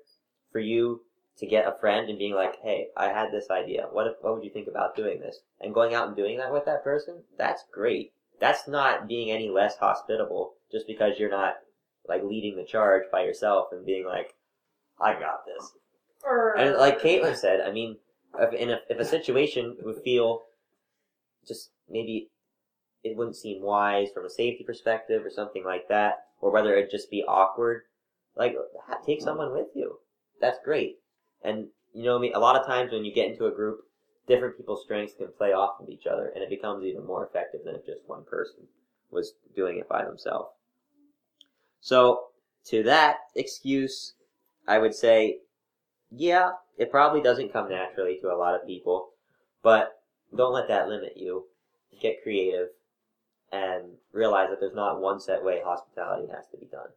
for 0.52 0.58
you 0.60 1.02
to 1.38 1.46
get 1.46 1.66
a 1.66 1.78
friend 1.80 2.08
and 2.08 2.18
being 2.18 2.34
like, 2.34 2.56
"Hey, 2.62 2.88
I 2.96 3.08
had 3.08 3.32
this 3.32 3.50
idea. 3.50 3.88
What 3.90 4.06
if, 4.06 4.14
what 4.20 4.34
would 4.34 4.44
you 4.44 4.50
think 4.50 4.68
about 4.68 4.96
doing 4.96 5.20
this?" 5.20 5.40
and 5.60 5.74
going 5.74 5.94
out 5.94 6.08
and 6.08 6.16
doing 6.16 6.38
that 6.38 6.52
with 6.52 6.64
that 6.66 6.84
person, 6.84 7.22
that's 7.36 7.64
great. 7.72 8.12
That's 8.40 8.68
not 8.68 9.08
being 9.08 9.30
any 9.30 9.48
less 9.48 9.76
hospitable 9.76 10.54
just 10.70 10.86
because 10.86 11.18
you're 11.18 11.30
not 11.30 11.54
like 12.08 12.22
leading 12.22 12.56
the 12.56 12.64
charge 12.64 13.04
by 13.10 13.24
yourself 13.24 13.68
and 13.72 13.84
being 13.86 14.06
like, 14.06 14.34
"I 15.00 15.14
got 15.18 15.44
this." 15.46 15.72
And 16.56 16.76
like 16.76 17.00
Caitlin 17.00 17.36
said, 17.36 17.60
I 17.60 17.70
mean, 17.70 17.98
if 18.38 18.52
in 18.54 18.70
a, 18.70 18.80
if 18.88 18.98
a 18.98 19.04
situation 19.04 19.76
would 19.82 20.02
feel 20.02 20.42
just 21.46 21.70
maybe 21.88 22.30
it 23.02 23.16
wouldn't 23.16 23.36
seem 23.36 23.62
wise 23.62 24.08
from 24.12 24.24
a 24.24 24.30
safety 24.30 24.64
perspective 24.64 25.24
or 25.24 25.30
something 25.30 25.64
like 25.64 25.88
that, 25.88 26.26
or 26.40 26.50
whether 26.50 26.74
it'd 26.74 26.90
just 26.90 27.10
be 27.10 27.24
awkward, 27.26 27.82
like 28.36 28.56
take 29.06 29.18
mm-hmm. 29.18 29.24
someone 29.24 29.52
with 29.52 29.68
you. 29.74 29.98
That's 30.40 30.58
great. 30.64 30.98
And 31.42 31.68
you 31.92 32.04
know, 32.04 32.16
I 32.16 32.20
mean, 32.20 32.34
a 32.34 32.40
lot 32.40 32.56
of 32.56 32.66
times 32.66 32.92
when 32.92 33.04
you 33.04 33.14
get 33.14 33.30
into 33.30 33.46
a 33.46 33.54
group, 33.54 33.80
different 34.26 34.56
people's 34.56 34.82
strengths 34.82 35.14
can 35.14 35.28
play 35.36 35.52
off 35.52 35.80
of 35.80 35.88
each 35.88 36.06
other, 36.06 36.32
and 36.34 36.42
it 36.42 36.50
becomes 36.50 36.84
even 36.84 37.06
more 37.06 37.26
effective 37.26 37.60
than 37.64 37.74
if 37.74 37.86
just 37.86 38.00
one 38.06 38.24
person 38.24 38.66
was 39.10 39.34
doing 39.54 39.78
it 39.78 39.88
by 39.88 40.04
themselves. 40.04 40.50
So, 41.80 42.28
to 42.66 42.82
that 42.84 43.18
excuse, 43.36 44.14
I 44.66 44.78
would 44.78 44.94
say 44.94 45.40
yeah, 46.16 46.52
it 46.78 46.90
probably 46.90 47.20
doesn't 47.20 47.52
come 47.52 47.68
naturally 47.68 48.18
to 48.20 48.28
a 48.28 48.36
lot 48.36 48.54
of 48.54 48.66
people, 48.66 49.10
but 49.62 50.00
don't 50.36 50.52
let 50.52 50.68
that 50.68 50.88
limit 50.88 51.14
you. 51.16 51.44
Get 52.00 52.22
creative 52.22 52.68
and 53.52 53.84
realize 54.12 54.48
that 54.50 54.60
there's 54.60 54.74
not 54.74 55.00
one 55.00 55.20
set 55.20 55.44
way 55.44 55.60
hospitality 55.64 56.28
has 56.34 56.46
to 56.50 56.56
be 56.56 56.66
done. 56.66 56.88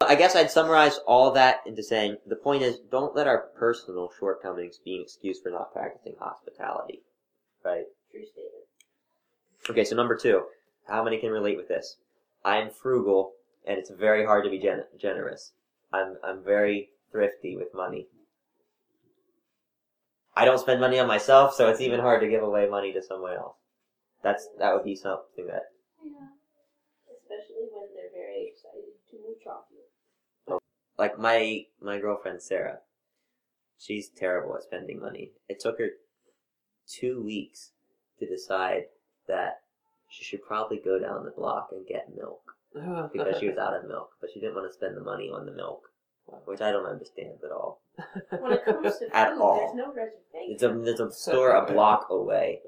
I 0.00 0.14
guess 0.14 0.36
I'd 0.36 0.50
summarize 0.50 0.98
all 1.06 1.30
that 1.32 1.60
into 1.66 1.82
saying 1.82 2.16
the 2.26 2.36
point 2.36 2.62
is 2.62 2.80
don't 2.90 3.14
let 3.16 3.26
our 3.26 3.48
personal 3.56 4.10
shortcomings 4.18 4.78
be 4.84 4.96
an 4.96 5.02
excuse 5.02 5.40
for 5.40 5.50
not 5.50 5.72
practicing 5.72 6.14
hospitality. 6.20 7.02
Right? 7.64 7.84
True 8.10 8.24
statement. 8.24 8.64
Okay, 9.70 9.84
so 9.84 9.96
number 9.96 10.16
two. 10.16 10.42
How 10.88 11.04
many 11.04 11.18
can 11.18 11.30
relate 11.30 11.56
with 11.56 11.68
this? 11.68 11.96
I'm 12.44 12.70
frugal 12.70 13.32
and 13.66 13.78
it's 13.78 13.90
very 13.90 14.24
hard 14.24 14.44
to 14.44 14.50
be 14.50 14.58
gen- 14.58 14.84
generous. 15.00 15.52
I'm, 15.92 16.16
I'm 16.24 16.42
very 16.42 16.90
thrifty 17.12 17.56
with 17.56 17.68
money. 17.74 18.08
I 20.34 20.44
don't 20.44 20.58
spend 20.58 20.80
money 20.80 20.98
on 20.98 21.06
myself, 21.06 21.54
so 21.54 21.68
it's 21.68 21.80
even 21.80 22.00
hard 22.00 22.22
to 22.22 22.28
give 22.28 22.42
away 22.42 22.68
money 22.68 22.92
to 22.92 23.02
someone 23.02 23.34
else. 23.34 23.56
That's 24.22 24.48
that 24.58 24.74
would 24.74 24.84
be 24.84 24.96
something 24.96 25.46
that 25.46 25.64
Yeah. 26.02 26.28
Especially 27.10 27.68
when 27.72 27.88
they're 27.94 28.10
very 28.14 28.50
excited 28.52 28.94
to 29.10 29.16
mooch 29.16 29.46
off 29.46 29.64
you. 29.70 30.58
like 30.98 31.18
my 31.18 31.66
my 31.80 31.98
girlfriend 31.98 32.40
Sarah. 32.42 32.78
She's 33.78 34.08
terrible 34.08 34.54
at 34.56 34.62
spending 34.62 35.00
money. 35.00 35.32
It 35.48 35.58
took 35.58 35.78
her 35.78 35.90
two 36.86 37.22
weeks 37.22 37.72
to 38.20 38.26
decide 38.26 38.84
that 39.26 39.62
she 40.08 40.24
should 40.24 40.42
probably 40.42 40.78
go 40.78 40.98
down 40.98 41.24
the 41.24 41.30
block 41.30 41.70
and 41.72 41.86
get 41.86 42.14
milk 42.14 42.54
because 43.12 43.38
she 43.40 43.48
was 43.48 43.58
out 43.58 43.74
of 43.74 43.88
milk, 43.88 44.10
but 44.20 44.30
she 44.32 44.40
didn't 44.40 44.54
want 44.54 44.70
to 44.70 44.74
spend 44.74 44.96
the 44.96 45.00
money 45.02 45.30
on 45.30 45.46
the 45.46 45.52
milk, 45.52 45.90
which 46.44 46.60
I 46.60 46.70
don't 46.70 46.86
understand 46.86 47.34
at 47.44 47.50
all. 47.50 47.82
When 48.30 48.52
it 48.52 48.64
comes 48.64 48.98
to 48.98 49.04
food, 49.06 49.10
At 49.12 49.32
all. 49.32 49.58
there's 49.58 49.74
no 49.74 49.88
reservation. 49.92 50.48
It's 50.48 50.62
a 50.62 50.68
there's 50.68 51.00
a 51.00 51.12
store 51.12 51.54
a 51.56 51.70
block 51.70 52.06
away, 52.10 52.60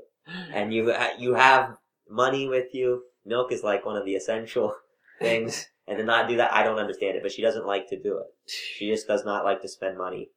and 0.52 0.72
you 0.72 0.94
you 1.18 1.34
have 1.34 1.76
money 2.08 2.48
with 2.48 2.74
you. 2.74 3.04
Milk 3.24 3.52
is 3.52 3.62
like 3.62 3.86
one 3.86 3.96
of 3.96 4.04
the 4.04 4.14
essential 4.14 4.74
things, 5.20 5.66
and 5.86 5.98
to 5.98 6.04
not 6.04 6.28
do 6.28 6.36
that, 6.36 6.52
I 6.52 6.62
don't 6.62 6.78
understand 6.78 7.16
it. 7.16 7.22
But 7.22 7.32
she 7.32 7.42
doesn't 7.42 7.66
like 7.66 7.88
to 7.90 8.00
do 8.00 8.18
it. 8.18 8.26
She 8.76 8.90
just 8.90 9.06
does 9.06 9.24
not 9.24 9.44
like 9.44 9.62
to 9.62 9.68
spend 9.68 9.96
money. 9.96 10.30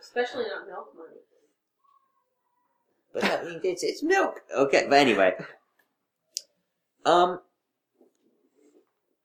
Especially 0.00 0.44
not 0.44 0.66
milk 0.66 0.88
money. 0.96 1.20
But 3.12 3.24
I 3.24 3.44
mean, 3.44 3.60
it's 3.64 3.82
it's 3.82 4.02
milk. 4.02 4.40
Okay, 4.56 4.86
but 4.88 4.98
anyway, 4.98 5.34
um, 7.04 7.40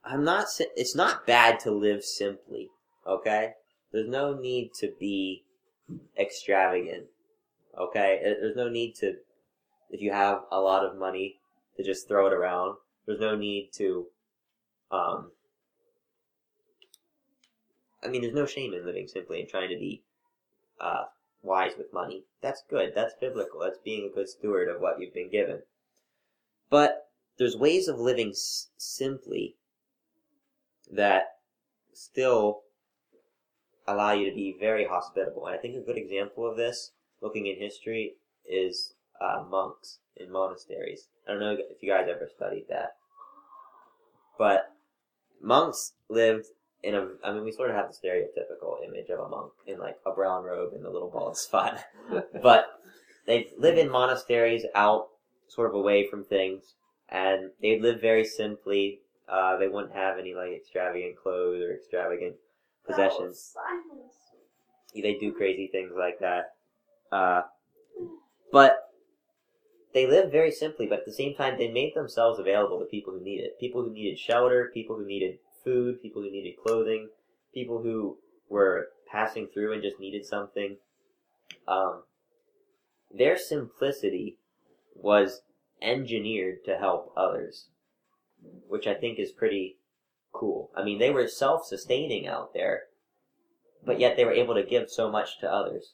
I'm 0.04 0.26
not. 0.26 0.48
It's 0.76 0.96
not 0.96 1.26
bad 1.26 1.60
to 1.62 1.72
live 1.72 2.04
simply. 2.04 2.70
Okay, 3.08 3.54
there's 3.92 4.10
no 4.10 4.34
need 4.38 4.74
to 4.76 4.94
be 5.00 5.44
extravagant. 6.20 7.06
Okay, 7.78 8.20
there's 8.22 8.56
no 8.56 8.68
need 8.70 8.96
to. 8.96 9.16
If 9.90 10.02
you 10.02 10.12
have 10.12 10.44
a 10.52 10.60
lot 10.60 10.84
of 10.84 10.98
money, 10.98 11.40
to 11.78 11.84
just 11.84 12.08
throw 12.08 12.28
it 12.28 12.34
around. 12.34 12.78
There's 13.06 13.20
no 13.20 13.36
need 13.36 13.70
to. 13.74 14.08
Um. 14.92 15.32
I 18.04 18.08
mean, 18.10 18.22
there's 18.22 18.34
no 18.34 18.46
shame 18.46 18.74
in 18.74 18.86
living 18.86 19.08
simply 19.08 19.40
and 19.40 19.50
trying 19.50 19.70
to 19.70 19.78
be 19.78 20.04
uh, 20.80 21.06
wise 21.42 21.74
with 21.78 21.94
money. 21.94 22.26
That's 22.42 22.64
good. 22.70 22.94
That's 22.94 23.14
biblical. 23.20 23.60
That's 23.60 23.80
being 23.80 24.10
a 24.10 24.14
good 24.14 24.30
steward 24.30 24.68
of 24.70 24.82
what 24.82 25.00
you've 25.00 25.14
been 25.14 25.32
given. 25.32 25.64
But 26.70 27.10
there's 27.38 27.56
ways 27.56 27.88
of 27.88 28.00
living 28.00 28.30
s- 28.30 28.70
simply 28.78 29.56
that 30.92 31.38
still 31.94 32.64
allow 33.88 34.12
you 34.12 34.30
to 34.30 34.36
be 34.36 34.56
very 34.60 34.86
hospitable. 34.86 35.48
And 35.48 35.56
I 35.56 35.60
think 35.60 35.76
a 35.76 35.86
good 35.86 35.98
example 35.98 36.50
of 36.50 36.58
this, 36.58 36.92
looking 37.22 37.48
in 37.48 37.58
history, 37.58 38.14
is 38.46 38.94
uh, 39.22 39.44
monks 39.50 40.00
in 40.16 40.32
monasteries. 40.32 41.08
I 41.28 41.32
don't 41.32 41.40
know 41.40 41.58
if 41.58 41.82
you 41.82 41.90
guys 41.90 42.08
ever 42.10 42.30
studied 42.36 42.66
that. 42.70 42.96
But 44.38 44.74
monks 45.42 45.94
lived 46.10 46.46
in 46.84 46.96
a, 46.96 47.08
I 47.24 47.34
mean, 47.34 47.44
we 47.44 47.52
sort 47.52 47.70
of 47.70 47.76
have 47.76 47.88
the 47.90 48.08
stereotypical 48.08 48.86
image 48.88 49.10
of 49.10 49.20
a 49.20 49.28
monk 49.28 49.52
in 49.66 49.80
like 49.80 49.98
a 50.06 50.12
brown 50.12 50.44
robe 50.44 50.74
and 50.74 50.86
a 50.86 50.92
little 50.92 51.10
bald 51.10 51.38
spot. 51.38 51.84
but 52.42 52.68
they 53.26 53.48
live 53.58 53.78
in 53.78 53.90
monasteries 53.90 54.66
out 54.76 55.08
sort 55.48 55.70
of 55.70 55.76
away 55.76 56.08
from 56.08 56.24
things 56.24 56.76
and 57.10 57.52
they 57.62 57.80
live 57.80 58.02
very 58.02 58.26
simply. 58.26 59.00
Uh, 59.28 59.58
they 59.58 59.68
wouldn't 59.68 59.94
have 59.94 60.18
any 60.18 60.34
like 60.34 60.52
extravagant 60.52 61.18
clothes 61.18 61.62
or 61.62 61.74
extravagant 61.74 62.36
possessions. 62.88 63.54
They 64.94 65.16
do 65.20 65.32
crazy 65.34 65.68
things 65.72 65.92
like 65.98 66.20
that. 66.20 66.54
Uh, 67.12 67.42
but 68.52 68.90
they 69.94 70.08
live 70.08 70.32
very 70.32 70.52
simply, 70.52 70.88
but 70.88 71.00
at 71.00 71.06
the 71.06 71.14
same 71.14 71.36
time, 71.36 71.58
they 71.58 71.72
made 71.72 71.94
themselves 71.96 72.40
available 72.40 72.80
to 72.80 72.86
people 72.86 73.14
who 73.14 73.24
needed 73.24 73.46
it. 73.46 73.60
People 73.60 73.84
who 73.84 73.92
needed 73.92 74.20
shelter, 74.20 74.72
people 74.74 74.96
who 74.96 75.06
needed 75.06 75.40
food, 75.64 76.02
people 76.02 76.22
who 76.22 76.32
needed 76.32 76.56
clothing, 76.66 77.10
people 77.54 77.82
who 77.82 78.18
were 78.50 78.90
passing 79.12 79.48
through 79.48 79.74
and 79.74 79.82
just 79.82 80.00
needed 80.00 80.26
something. 80.26 80.78
Um, 81.68 82.04
their 83.12 83.38
simplicity 83.38 84.38
was 84.96 85.42
engineered 85.82 86.64
to 86.66 86.78
help 86.78 87.14
others, 87.16 87.70
which 88.68 88.88
I 88.88 88.94
think 88.94 89.20
is 89.20 89.32
pretty 89.32 89.77
cool. 90.38 90.72
I 90.76 90.84
mean, 90.84 91.00
they 91.00 91.10
were 91.10 91.28
self-sustaining 91.28 92.28
out 92.28 92.54
there, 92.54 92.84
but 93.86 94.00
yet 94.00 94.16
they 94.16 94.26
were 94.26 94.32
able 94.32 94.56
to 94.56 94.64
give 94.64 94.90
so 94.90 95.10
much 95.12 95.40
to 95.40 95.52
others. 95.52 95.94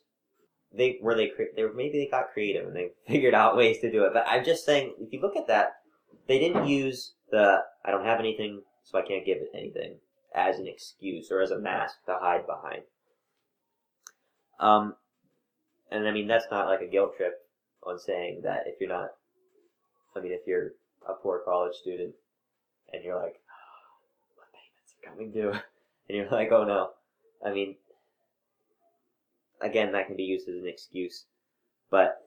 They 0.76 0.98
were 1.02 1.16
they 1.16 1.32
they 1.56 1.64
were, 1.64 1.74
maybe 1.74 2.00
they 2.00 2.10
got 2.10 2.34
creative 2.34 2.68
and 2.68 2.76
they 2.76 2.90
figured 3.08 3.34
out 3.34 3.58
ways 3.58 3.80
to 3.80 3.92
do 3.92 4.04
it. 4.06 4.14
But 4.14 4.26
I'm 4.28 4.44
just 4.44 4.66
saying, 4.66 4.96
if 5.00 5.14
you 5.14 5.22
look 5.22 5.36
at 5.36 5.48
that, 5.48 5.76
they 6.28 6.40
didn't 6.40 6.68
use 6.68 7.14
the 7.32 7.60
I 7.86 7.92
don't 7.92 8.06
have 8.06 8.20
anything, 8.20 8.62
so 8.84 8.98
I 8.98 9.04
can't 9.04 9.26
give 9.26 9.38
it 9.38 9.52
anything 9.54 9.98
as 10.34 10.58
an 10.58 10.68
excuse 10.68 11.30
or 11.32 11.42
as 11.42 11.52
a 11.52 11.60
mask 11.60 11.96
to 12.06 12.18
hide 12.20 12.48
behind. 12.48 12.84
Um, 14.60 14.96
and 15.92 16.08
I 16.08 16.12
mean 16.12 16.28
that's 16.28 16.48
not 16.50 16.68
like 16.68 16.82
a 16.82 16.88
guilt 16.88 17.18
trip 17.18 17.34
on 17.84 18.00
saying 18.00 18.42
that 18.44 18.64
if 18.66 18.80
you're 18.80 18.90
not, 18.90 19.10
I 20.16 20.22
mean 20.22 20.32
if 20.32 20.42
you're 20.48 20.72
a 21.08 21.14
poor 21.14 21.42
college 21.46 21.76
student 21.76 22.16
and 22.92 23.04
you're 23.04 23.16
like, 23.16 23.36
oh, 23.36 24.38
my 24.38 24.46
payments 24.54 24.93
are 24.93 24.93
coming 25.06 25.32
due, 25.32 25.52
and 25.52 25.62
you're 26.10 26.30
like, 26.30 26.52
oh 26.52 26.64
no, 26.64 26.90
I 27.46 27.54
mean, 27.54 27.76
again 29.62 29.92
that 29.94 30.08
can 30.08 30.16
be 30.16 30.24
used 30.24 30.48
as 30.48 30.56
an 30.56 30.68
excuse, 30.68 31.26
but 31.90 32.20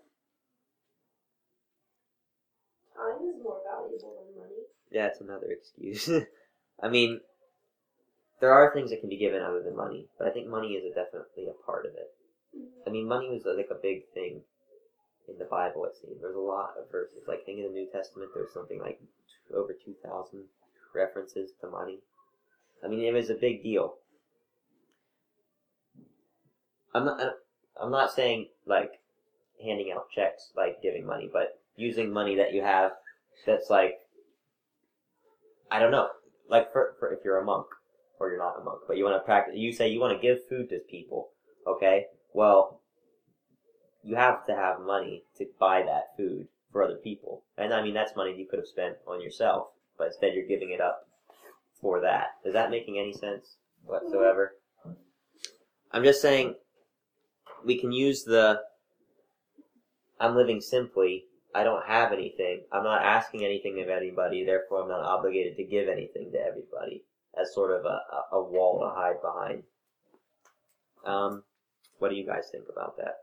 Time 2.97 3.29
is 3.29 3.43
more 3.43 3.61
valuable 3.71 4.25
than 4.25 4.43
money. 4.43 4.63
yeah, 4.91 5.07
it's 5.07 5.21
another 5.21 5.49
excuse. 5.51 6.09
I 6.83 6.89
mean, 6.89 7.21
there 8.41 8.53
are 8.53 8.73
things 8.73 8.91
that 8.91 9.01
can 9.01 9.09
be 9.09 9.19
given 9.19 9.43
other 9.43 9.63
than 9.63 9.77
money, 9.77 10.07
but 10.19 10.29
I 10.29 10.31
think 10.31 10.49
money 10.49 10.69
is 10.69 10.85
a, 10.85 10.95
definitely 10.95 11.49
a 11.49 11.65
part 11.65 11.87
of 11.87 11.93
it. 11.93 12.13
Mm-hmm. 12.57 12.89
I 12.89 12.91
mean, 12.91 13.09
money 13.09 13.29
was 13.29 13.45
like 13.45 13.69
a 13.71 13.81
big 13.81 14.09
thing 14.15 14.41
in 15.29 15.39
the 15.39 15.45
Bible. 15.45 15.85
It 15.85 15.97
seems 16.01 16.21
there's 16.21 16.37
a 16.37 16.41
lot 16.41 16.75
of 16.81 16.91
verses. 16.91 17.25
Like 17.29 17.45
think 17.45 17.59
in 17.59 17.65
the 17.65 17.73
New 17.73 17.89
Testament, 17.93 18.31
there's 18.35 18.53
something 18.53 18.81
like 18.81 19.01
over 19.55 19.73
two 19.73 19.95
thousand 20.05 20.45
references 20.95 21.53
to 21.61 21.69
money. 21.69 21.99
I 22.85 22.89
mean, 22.89 23.01
it 23.01 23.13
was 23.13 23.31
a 23.31 23.35
big 23.35 23.63
deal. 23.63 23.95
I'm 26.95 27.05
not. 27.05 27.21
I'm 27.81 27.91
not 27.91 28.13
saying 28.13 28.49
like 28.67 28.93
handing 29.63 29.93
out 29.93 30.11
checks, 30.15 30.51
like 30.57 30.83
giving 30.83 31.07
money, 31.07 31.29
but 31.31 31.61
using 31.77 32.13
money 32.13 32.37
that 32.37 32.55
you 32.55 32.63
have 32.63 32.93
that's 33.45 33.69
like 33.69 33.99
I 35.71 35.79
don't 35.79 35.91
know, 35.91 36.09
like 36.49 36.73
for, 36.73 36.95
for 36.99 37.13
if 37.13 37.21
you're 37.25 37.39
a 37.39 37.45
monk 37.45 37.67
or 38.19 38.31
you're 38.31 38.39
not 38.39 38.61
a 38.61 38.65
monk, 38.65 38.81
but 38.87 38.97
you 38.97 39.05
want 39.05 39.17
to 39.17 39.25
practice. 39.25 39.55
You 39.57 39.73
say 39.73 39.89
you 39.89 40.01
want 40.01 40.19
to 40.19 40.27
give 40.27 40.47
food 40.49 40.71
to 40.71 40.79
people. 40.79 41.31
Okay, 41.67 42.07
well, 42.33 42.81
you 44.03 44.15
have 44.17 44.47
to 44.47 44.55
have 44.55 44.81
money 44.81 45.25
to 45.39 45.47
buy 45.59 45.83
that 45.83 46.17
food 46.17 46.47
for 46.73 46.83
other 46.83 46.97
people, 46.97 47.43
and 47.59 47.75
I 47.75 47.83
mean 47.83 47.95
that's 47.95 48.17
money 48.17 48.35
you 48.37 48.47
could 48.47 48.61
have 48.61 48.69
spent 48.69 48.97
on 49.07 49.21
yourself, 49.21 49.69
but 49.99 50.09
instead 50.09 50.35
you're 50.35 50.47
giving 50.47 50.71
it 50.71 50.81
up 50.81 51.06
for 51.87 52.01
that. 52.01 52.35
Is 52.45 52.53
that 52.55 52.73
making 52.73 52.99
any 52.99 53.13
sense 53.13 53.59
whatsoever? 53.85 54.55
I'm 55.93 56.03
just 56.03 56.21
saying 56.21 56.57
we 57.65 57.79
can 57.79 57.93
use 57.93 58.25
the 58.25 58.61
I'm 60.19 60.35
living 60.35 60.61
simply. 60.61 61.27
I 61.55 61.63
don't 61.63 61.87
have 61.87 62.13
anything. 62.13 62.63
I'm 62.73 62.83
not 62.83 63.03
asking 63.03 63.45
anything 63.45 63.81
of 63.81 63.89
anybody, 63.89 64.45
therefore 64.45 64.83
I'm 64.83 64.89
not 64.89 65.05
obligated 65.05 65.57
to 65.59 65.65
give 65.65 65.89
anything 65.89 66.33
to 66.33 66.41
everybody 66.41 67.05
as 67.41 67.55
sort 67.55 67.71
of 67.71 67.85
a, 67.85 68.01
a, 68.35 68.37
a 68.39 68.43
wall 68.43 68.81
to 68.81 68.89
hide 68.89 69.23
behind. 69.23 69.63
Um, 71.05 71.45
what 72.01 72.09
do 72.09 72.17
you 72.17 72.27
guys 72.27 72.49
think 72.51 72.65
about 72.69 72.97
that? 72.97 73.15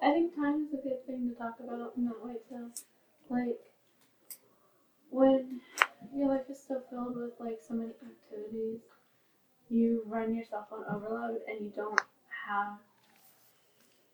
I 0.00 0.12
think 0.12 0.36
time 0.36 0.68
is 0.68 0.78
a 0.78 0.82
good 0.82 1.04
thing 1.08 1.28
to 1.28 1.34
talk 1.34 1.56
about 1.58 1.94
in 1.96 2.04
that 2.04 2.24
way 2.24 2.36
too. 2.48 2.70
Like 3.28 3.58
when 5.10 5.60
your 6.14 6.28
life 6.28 6.48
is 6.50 6.62
so 6.66 6.80
filled 6.90 7.16
with 7.16 7.32
like 7.40 7.58
so 7.66 7.74
many 7.74 7.92
activities, 8.02 8.80
you 9.68 10.02
run 10.06 10.34
yourself 10.34 10.66
on 10.72 10.84
overload 10.88 11.40
and 11.46 11.60
you 11.64 11.72
don't 11.74 12.00
have 12.46 12.78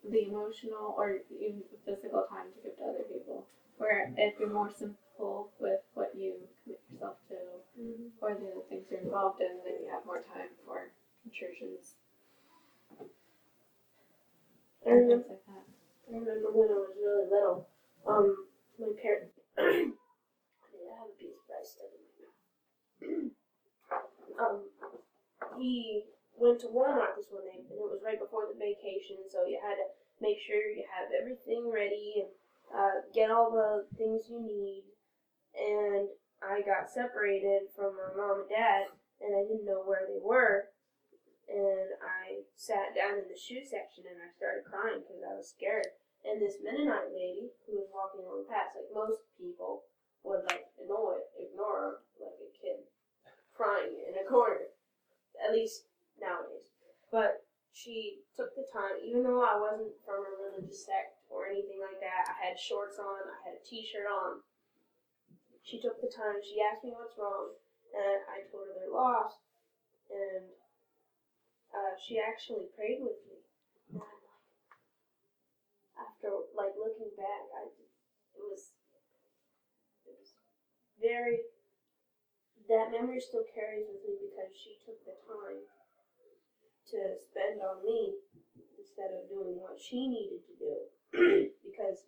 the 0.03 0.27
emotional 0.27 0.93
or 0.97 1.17
even 1.39 1.63
physical 1.85 2.23
time 2.29 2.45
to 2.53 2.61
give 2.61 2.77
to 2.77 2.83
other 2.83 3.03
people. 3.11 3.45
Where 3.77 4.13
if 4.17 4.39
you're 4.39 4.53
more 4.53 4.71
simple 4.71 5.49
with 5.59 5.79
what 5.93 6.11
you 6.15 6.35
commit 6.63 6.79
yourself 6.91 7.15
to 7.29 7.35
or 8.21 8.33
the 8.33 8.47
other 8.47 8.63
things 8.69 8.85
you're 8.89 9.01
involved 9.01 9.41
in, 9.41 9.59
then 9.65 9.83
you 9.83 9.91
have 9.91 10.05
more 10.05 10.21
time 10.21 10.49
for 10.65 10.91
intrusions 11.25 11.95
I 14.85 14.91
and 14.91 15.01
remember, 15.01 15.23
things 15.27 15.29
like 15.29 15.45
that. 15.47 15.65
I 16.13 16.17
remember 16.17 16.49
when 16.53 16.69
I 16.69 16.77
was 16.77 16.93
really 17.01 17.25
little, 17.29 17.67
um, 18.07 18.45
my 18.79 18.91
parents. 19.01 19.33
I 19.57 19.91
have 20.99 21.09
a 21.09 21.15
piece 21.17 21.33
of 21.33 21.49
rice 21.49 21.71
stuck 21.73 21.89
in 21.89 21.99
my 22.05 22.11
mouth. 22.21 22.37
um, 24.39 24.61
he 25.57 26.03
went 26.37 26.59
to 26.61 26.67
Walmart 26.67 27.15
this 27.15 27.31
one 27.31 27.45
day, 27.45 27.57
and 27.57 27.79
it 27.79 27.91
was 27.91 28.03
right 28.03 28.19
before 28.19 28.47
the 28.51 28.59
vacation, 28.59 29.23
so 29.31 29.45
you 29.47 29.59
had 29.63 29.75
to 29.79 29.87
make 30.19 30.39
sure 30.39 30.59
you 30.59 30.83
have 30.91 31.11
everything 31.11 31.71
ready 31.71 32.23
and 32.23 32.31
uh, 32.71 32.95
get 33.13 33.31
all 33.31 33.51
the 33.51 33.85
things 33.97 34.27
you 34.29 34.39
need. 34.41 34.83
And 35.55 36.09
I 36.43 36.59
got 36.61 36.91
separated 36.91 37.71
from 37.75 37.95
my 37.95 38.11
mom 38.15 38.43
and 38.43 38.51
dad, 38.51 38.91
and 39.23 39.31
I 39.31 39.47
didn't 39.47 39.65
know 39.65 39.83
where 39.87 40.03
they 40.07 40.19
were. 40.19 40.71
And 41.47 41.93
I 42.01 42.41
sat 42.57 42.97
down 42.97 43.21
in 43.21 43.29
the 43.29 43.37
shoe 43.37 43.61
section 43.61 44.09
and 44.09 44.17
I 44.17 44.33
started 44.33 44.65
crying 44.65 45.05
because 45.05 45.21
I 45.21 45.37
was 45.37 45.53
scared. 45.53 45.93
And 46.25 46.41
this 46.41 46.57
Mennonite 46.57 47.13
lady 47.13 47.53
who 47.69 47.77
was 47.77 47.93
walking 47.93 48.25
along 48.25 48.49
past, 48.49 48.73
like 48.73 48.89
most 48.89 49.21
people 49.37 49.85
would 50.25 50.41
like 50.49 50.65
ignore 50.81 51.21
ignore 51.37 52.01
like 52.17 52.33
a 52.41 52.49
kid 52.57 52.81
crying 53.55 53.95
in 54.03 54.19
a 54.19 54.27
corner, 54.27 54.69
at 55.39 55.55
least 55.55 55.87
nowadays. 56.19 56.75
But 57.11 57.47
she 57.71 58.23
took 58.35 58.55
the 58.55 58.67
time, 58.71 58.99
even 59.03 59.23
though 59.23 59.43
I 59.43 59.59
wasn't 59.59 59.95
from 60.03 60.23
a 60.23 60.31
religious 60.35 60.85
sect 60.85 61.19
or 61.31 61.47
anything 61.47 61.79
like 61.79 61.99
that. 61.99 62.31
I 62.31 62.51
had 62.51 62.59
shorts 62.59 62.99
on, 62.99 63.27
I 63.27 63.39
had 63.43 63.59
a 63.59 63.63
T-shirt 63.63 64.07
on. 64.07 64.43
She 65.63 65.81
took 65.81 65.99
the 65.99 66.11
time. 66.11 66.39
She 66.45 66.61
asked 66.61 66.85
me 66.85 66.93
what's 66.93 67.17
wrong, 67.17 67.57
and 67.91 68.21
I 68.29 68.45
told 68.47 68.69
her 68.69 68.75
they're 68.77 68.93
lost. 68.93 69.41
And 70.07 70.45
uh, 71.73 71.97
she 71.97 72.21
actually 72.21 72.69
prayed 72.77 73.01
with 73.01 73.17
me. 73.25 73.41
And 73.91 73.99
after 75.97 76.31
like 76.55 76.77
looking 76.77 77.11
back, 77.17 77.49
I 77.51 77.67
it 78.37 78.43
was 78.45 78.71
it 80.05 80.13
was 80.15 80.37
very 81.01 81.49
that 82.69 82.89
memory 82.89 83.21
still 83.21 83.45
carries 83.53 83.85
with 83.85 84.01
me 84.01 84.17
because 84.17 84.49
she 84.57 84.77
took 84.81 84.97
the 85.05 85.13
time 85.29 85.61
to 86.93 86.99
spend 87.17 87.61
on 87.61 87.81
me 87.85 88.17
instead 88.77 89.13
of 89.13 89.29
doing 89.29 89.57
what 89.57 89.77
she 89.77 90.09
needed 90.09 90.41
to 90.45 90.53
do. 90.57 90.75
because 91.67 92.05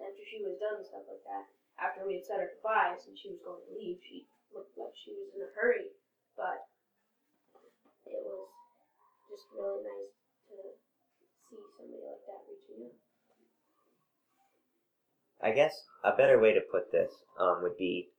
after 0.00 0.22
she 0.24 0.44
was 0.44 0.60
done 0.60 0.80
and 0.80 0.86
stuff 0.86 1.04
like 1.08 1.24
that, 1.24 1.48
after 1.80 2.04
we 2.04 2.20
had 2.20 2.26
said 2.28 2.40
our 2.40 2.52
goodbyes 2.52 3.08
and 3.08 3.16
she 3.16 3.32
was 3.32 3.40
going 3.40 3.60
to 3.64 3.72
leave, 3.72 4.00
she 4.04 4.28
looked 4.52 4.76
like 4.76 4.92
she 4.92 5.16
was 5.16 5.32
in 5.32 5.40
a 5.44 5.50
hurry. 5.56 5.92
But 6.36 6.68
it 8.04 8.20
was 8.20 8.48
just 9.32 9.48
really 9.56 9.80
nice 9.84 10.16
to 10.52 10.56
see 11.48 11.60
somebody 11.76 12.04
like 12.04 12.24
that 12.28 12.44
reaching 12.48 12.84
out. 12.84 12.96
I 15.40 15.56
guess 15.56 15.72
a 16.04 16.12
better 16.12 16.38
way 16.38 16.52
to 16.52 16.60
put 16.60 16.92
this 16.92 17.12
um, 17.40 17.64
would 17.64 17.76
be 17.76 18.12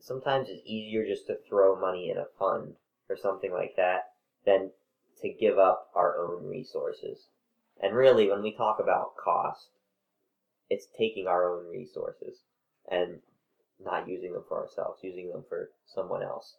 sometimes 0.00 0.48
it's 0.48 0.62
easier 0.64 1.06
just 1.06 1.26
to 1.26 1.36
throw 1.48 1.78
money 1.78 2.10
in 2.10 2.16
a 2.16 2.26
fund 2.38 2.74
or 3.08 3.16
something 3.16 3.52
like 3.52 3.74
that 3.76 4.12
than 4.44 4.70
to 5.20 5.28
give 5.28 5.58
up 5.58 5.90
our 5.94 6.18
own 6.18 6.46
resources. 6.46 7.28
And 7.82 7.94
really, 7.94 8.28
when 8.28 8.42
we 8.42 8.52
talk 8.52 8.78
about 8.80 9.16
cost, 9.16 9.70
it's 10.68 10.86
taking 10.98 11.26
our 11.26 11.50
own 11.50 11.70
resources 11.70 12.38
and 12.90 13.20
not 13.82 14.08
using 14.08 14.32
them 14.32 14.44
for 14.48 14.60
ourselves, 14.60 15.00
using 15.02 15.30
them 15.30 15.44
for 15.48 15.70
someone 15.86 16.22
else. 16.22 16.56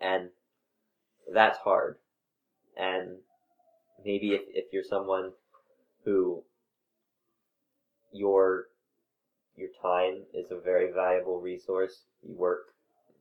And 0.00 0.30
that's 1.32 1.58
hard. 1.58 1.96
And 2.76 3.18
maybe 4.04 4.32
if, 4.32 4.42
if 4.48 4.72
you're 4.72 4.84
someone 4.84 5.32
who 6.04 6.44
your 8.12 8.67
your 9.58 9.70
time 9.82 10.22
is 10.32 10.50
a 10.50 10.60
very 10.60 10.92
valuable 10.92 11.40
resource. 11.40 12.04
You 12.22 12.36
work 12.36 12.60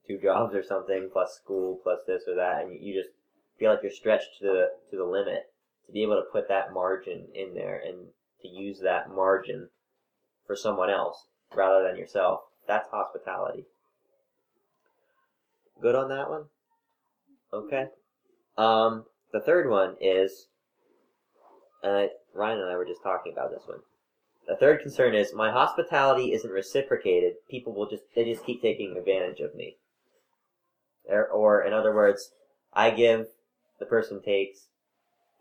two 0.08 0.20
jobs 0.22 0.56
or 0.56 0.64
something, 0.64 1.10
plus 1.12 1.40
school, 1.44 1.80
plus 1.84 2.00
this 2.08 2.24
or 2.28 2.36
that, 2.36 2.64
and 2.64 2.82
you, 2.82 2.94
just 2.94 3.14
feel 3.60 3.72
like 3.72 3.80
you're 3.82 3.92
stretched 3.92 4.40
to 4.40 4.46
the 4.46 4.68
to 4.92 4.98
the 4.98 5.06
limit. 5.06 5.44
To 5.88 5.94
be 5.94 6.04
able 6.04 6.16
to 6.16 6.32
put 6.32 6.50
that 6.50 6.74
margin 6.74 7.28
in 7.34 7.54
there 7.54 7.82
and 7.86 8.08
to 8.42 8.48
use 8.48 8.82
that 8.84 9.10
margin 9.10 9.70
for 10.46 10.56
someone 10.56 10.90
else 10.90 11.28
rather 11.56 11.88
than 11.88 11.98
yourself. 11.98 12.42
That's 12.68 12.90
hospitality. 12.90 13.66
Good 15.82 15.96
on 15.96 16.10
that 16.10 16.30
one? 16.30 16.44
Okay. 17.54 17.86
Um, 18.58 19.06
the 19.32 19.40
third 19.40 19.70
one 19.70 19.96
is, 20.02 20.48
and 21.84 21.96
I, 21.96 22.10
Ryan 22.34 22.60
and 22.60 22.70
I 22.70 22.76
were 22.76 22.86
just 22.86 23.04
talking 23.04 23.32
about 23.32 23.52
this 23.52 23.64
one. 23.66 23.80
The 24.48 24.56
third 24.56 24.82
concern 24.82 25.14
is 25.14 25.34
my 25.34 25.52
hospitality 25.52 26.32
isn't 26.34 26.50
reciprocated. 26.50 27.34
People 27.50 27.74
will 27.74 27.90
just 27.90 28.04
they 28.16 28.24
just 28.24 28.46
keep 28.46 28.62
taking 28.62 28.96
advantage 28.98 29.42
of 29.42 29.54
me. 29.56 29.78
Or, 31.10 31.28
or 31.28 31.64
in 31.64 31.74
other 31.74 31.94
words, 31.94 32.32
I 32.74 32.92
give, 32.92 33.28
the 33.80 33.86
person 33.86 34.22
takes. 34.22 34.68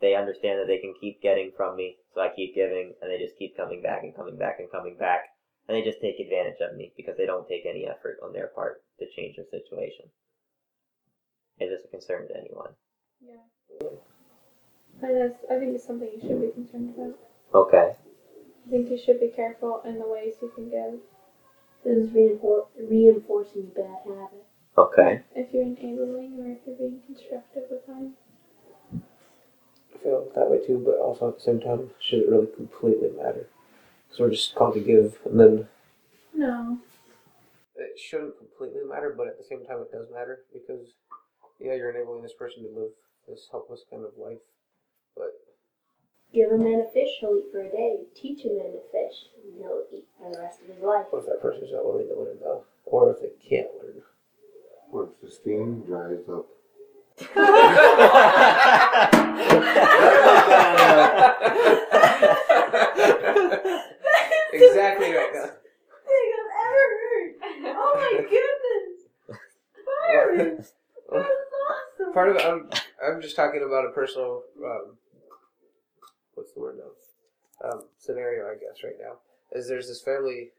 They 0.01 0.14
understand 0.14 0.59
that 0.59 0.66
they 0.66 0.79
can 0.79 0.95
keep 1.01 1.23
getting 1.23 1.53
from 1.57 1.77
me, 1.77 1.97
so 2.14 2.21
I 2.21 2.29
keep 2.35 2.55
giving, 2.55 2.95
and 3.01 3.11
they 3.11 3.19
just 3.19 3.38
keep 3.38 3.57
coming 3.57 3.81
back 3.81 4.03
and 4.03 4.14
coming 4.14 4.37
back 4.37 4.57
and 4.59 4.71
coming 4.71 4.97
back, 4.99 5.25
and 5.66 5.77
they 5.77 5.83
just 5.83 6.01
take 6.01 6.21
advantage 6.21 6.61
of 6.61 6.77
me 6.77 6.92
because 6.97 7.16
they 7.16 7.27
don't 7.27 7.49
take 7.49 7.64
any 7.64 7.87
effort 7.87 8.19
on 8.23 8.33
their 8.33 8.49
part 8.49 8.83
to 8.99 9.07
change 9.16 9.37
their 9.37 9.47
situation. 9.47 10.07
Is 11.59 11.71
this 11.71 11.85
a 11.87 11.88
concern 11.88 12.29
to 12.29 12.37
anyone? 12.37 12.73
Yeah. 13.25 13.88
That's, 15.01 15.45
I 15.51 15.59
think 15.59 15.75
it's 15.75 15.87
something 15.87 16.09
you 16.12 16.21
should 16.21 16.40
be 16.40 16.51
concerned 16.53 16.95
about. 16.97 17.19
Okay. 17.55 17.92
I 18.66 18.70
think 18.70 18.90
you 18.90 18.98
should 18.98 19.20
be 19.20 19.29
careful 19.29 19.81
in 19.85 19.98
the 19.98 20.07
ways 20.09 20.35
you 20.42 20.50
can 20.55 20.68
give. 20.68 20.98
This 21.85 21.98
is 21.98 22.11
reinfor- 22.11 22.66
reinforcing 22.76 23.70
a 23.76 23.79
bad 23.79 23.98
habit. 24.05 24.44
Okay. 24.76 25.22
If 25.35 25.52
you're 25.55 25.62
enabling 25.62 26.38
or 26.40 26.50
if 26.52 26.59
you're 26.66 26.76
being 26.76 27.00
constructive 27.07 27.64
with 27.70 27.87
them. 27.87 28.14
I 29.94 29.98
feel 30.02 30.29
that 30.35 30.50
way 30.50 30.66
too, 30.66 30.83
but 30.85 30.96
also 30.98 31.29
at 31.29 31.37
the 31.37 31.42
same 31.42 31.61
time, 31.61 31.90
should 32.00 32.20
it 32.20 32.29
really 32.29 32.48
completely 32.55 33.11
matter? 33.11 33.48
Because 34.09 34.20
we're 34.20 34.31
just 34.31 34.55
called 34.55 34.74
to 34.74 34.81
give, 34.81 35.18
and 35.24 35.38
then 35.38 35.68
No. 36.35 36.79
it 37.76 37.98
shouldn't 37.98 38.37
completely 38.38 38.83
matter, 38.85 39.14
but 39.16 39.29
at 39.29 39.38
the 39.38 39.44
same 39.44 39.64
time, 39.64 39.81
it 39.81 39.92
does 39.92 40.11
matter 40.12 40.40
because, 40.52 40.94
yeah, 41.61 41.74
you're 41.74 41.90
enabling 41.90 42.22
this 42.22 42.35
person 42.35 42.64
to 42.64 42.68
live 42.70 42.90
this 43.29 43.48
helpless 43.50 43.85
kind 43.90 44.05
of 44.05 44.16
life, 44.18 44.38
but 45.16 45.33
Give 46.37 46.53
a 46.53 46.59
man 46.59 46.81
a 46.87 46.90
fish, 46.92 47.09
he'll 47.18 47.35
eat 47.38 47.46
for 47.51 47.62
a 47.62 47.70
day. 47.70 47.96
Teach 48.14 48.44
a 48.44 48.49
man 48.49 48.72
to 48.72 48.81
fish, 48.92 49.31
and 49.42 49.55
he'll 49.59 49.85
eat 49.90 50.05
for 50.18 50.31
the 50.31 50.38
rest 50.38 50.61
of 50.61 50.66
his 50.68 50.83
life. 50.85 51.07
what 51.09 51.20
if 51.20 51.27
that 51.29 51.40
person's 51.40 51.72
not 51.72 51.83
willing 51.83 52.09
to 52.09 52.14
learn 52.14 52.37
though, 52.42 52.62
or 52.85 53.11
if 53.11 53.20
they 53.22 53.31
can't 53.49 53.68
learn? 53.83 54.03
What 54.90 55.05
if 55.05 55.18
the 55.22 55.31
steam 55.31 55.81
dries 55.87 56.29
up? 56.29 56.46
exactly 64.53 65.14
right. 65.14 65.33
Now. 65.33 65.46
thing 66.05 66.33
I've 66.37 66.53
ever 66.66 66.88
heard. 67.01 67.33
Oh 67.64 67.92
my 67.96 68.12
goodness! 68.29 69.09
Byron, 70.12 70.37
that's 70.59 70.75
awesome. 71.11 72.12
Part 72.12 72.29
of 72.29 72.37
it, 72.37 72.44
I'm, 72.44 72.68
I'm 73.03 73.22
just 73.22 73.37
talking 73.37 73.62
about 73.66 73.87
a 73.87 73.90
personal, 73.92 74.42
um, 74.62 74.99
what's 76.37 76.53
the 76.53 76.61
word 76.61 76.79
now? 76.79 77.68
Um, 77.68 77.88
scenario, 77.99 78.46
I 78.46 78.55
guess, 78.55 78.85
right 78.85 79.01
now. 79.01 79.18
Is 79.53 79.68
there's 79.68 79.88
this 79.88 80.03
family 80.03 80.53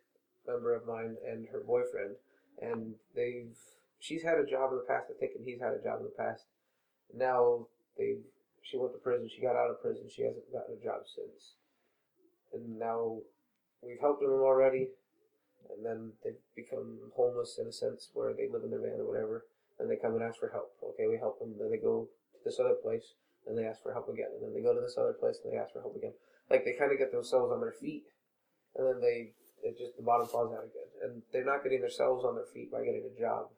member 0.46 0.76
of 0.76 0.86
mine 0.88 1.16
and 1.26 1.48
her 1.52 1.62
boyfriend, 1.66 2.16
and 2.62 2.96
they've, 3.16 3.56
she's 4.00 4.24
had 4.24 4.38
a 4.40 4.46
job 4.46 4.72
in 4.72 4.78
the 4.78 4.88
past, 4.88 5.08
I 5.10 5.20
think, 5.20 5.34
and 5.36 5.46
he's 5.46 5.62
had 5.62 5.74
a 5.74 5.84
job 5.84 6.00
in 6.00 6.06
the 6.06 6.18
past. 6.18 6.44
Now 7.16 7.68
they, 7.98 8.18
she 8.64 8.78
went 8.78 8.94
to 8.94 9.00
prison, 9.00 9.30
she 9.34 9.42
got 9.42 9.56
out 9.56 9.72
of 9.72 9.82
prison, 9.82 10.10
she 10.10 10.24
hasn't 10.24 10.52
gotten 10.52 10.76
a 10.76 10.84
job 10.84 11.08
since. 11.08 11.56
And 12.54 12.80
now 12.80 13.20
we've 13.82 14.00
helped 14.02 14.22
them 14.22 14.32
already, 14.32 14.90
and 15.70 15.86
then 15.86 16.12
they've 16.24 16.42
become 16.56 16.98
homeless 17.16 17.60
in 17.62 17.68
a 17.68 17.74
sense 17.74 18.10
where 18.14 18.34
they 18.34 18.48
live 18.52 18.64
in 18.64 18.72
their 18.72 18.82
van 18.82 19.00
or 19.00 19.08
whatever 19.08 19.46
and 19.80 19.90
they 19.90 19.96
come 19.96 20.14
and 20.14 20.24
ask 20.24 20.40
for 20.40 20.50
help. 20.50 20.74
Okay, 20.84 21.08
we 21.08 21.18
help 21.18 21.40
them. 21.40 21.54
Then 21.60 21.70
they 21.72 21.78
go 21.78 22.08
to 22.34 22.40
this 22.44 22.60
other 22.60 22.76
place, 22.82 23.14
and 23.48 23.58
they 23.58 23.66
ask 23.66 23.82
for 23.82 23.94
help 23.94 24.10
again. 24.10 24.30
And 24.36 24.44
then 24.44 24.54
they 24.54 24.62
go 24.62 24.76
to 24.76 24.82
this 24.82 24.98
other 24.98 25.16
place, 25.16 25.40
and 25.44 25.52
they 25.52 25.58
ask 25.58 25.74
for 25.74 25.82
help 25.82 25.96
again. 25.96 26.14
Like 26.50 26.64
they 26.64 26.74
kind 26.74 26.92
of 26.92 27.00
get 27.00 27.12
themselves 27.12 27.52
on 27.52 27.60
their 27.60 27.76
feet, 27.76 28.06
and 28.76 28.88
then 28.88 29.00
they 29.02 29.34
it 29.64 29.78
just 29.78 29.98
the 29.98 30.06
bottom 30.06 30.28
falls 30.28 30.54
out 30.54 30.68
again. 30.68 30.90
And 31.04 31.22
they're 31.32 31.48
not 31.48 31.64
getting 31.64 31.82
themselves 31.82 32.24
on 32.24 32.36
their 32.36 32.48
feet 32.54 32.72
by 32.72 32.84
getting 32.86 33.08
a 33.08 33.20
job. 33.20 33.50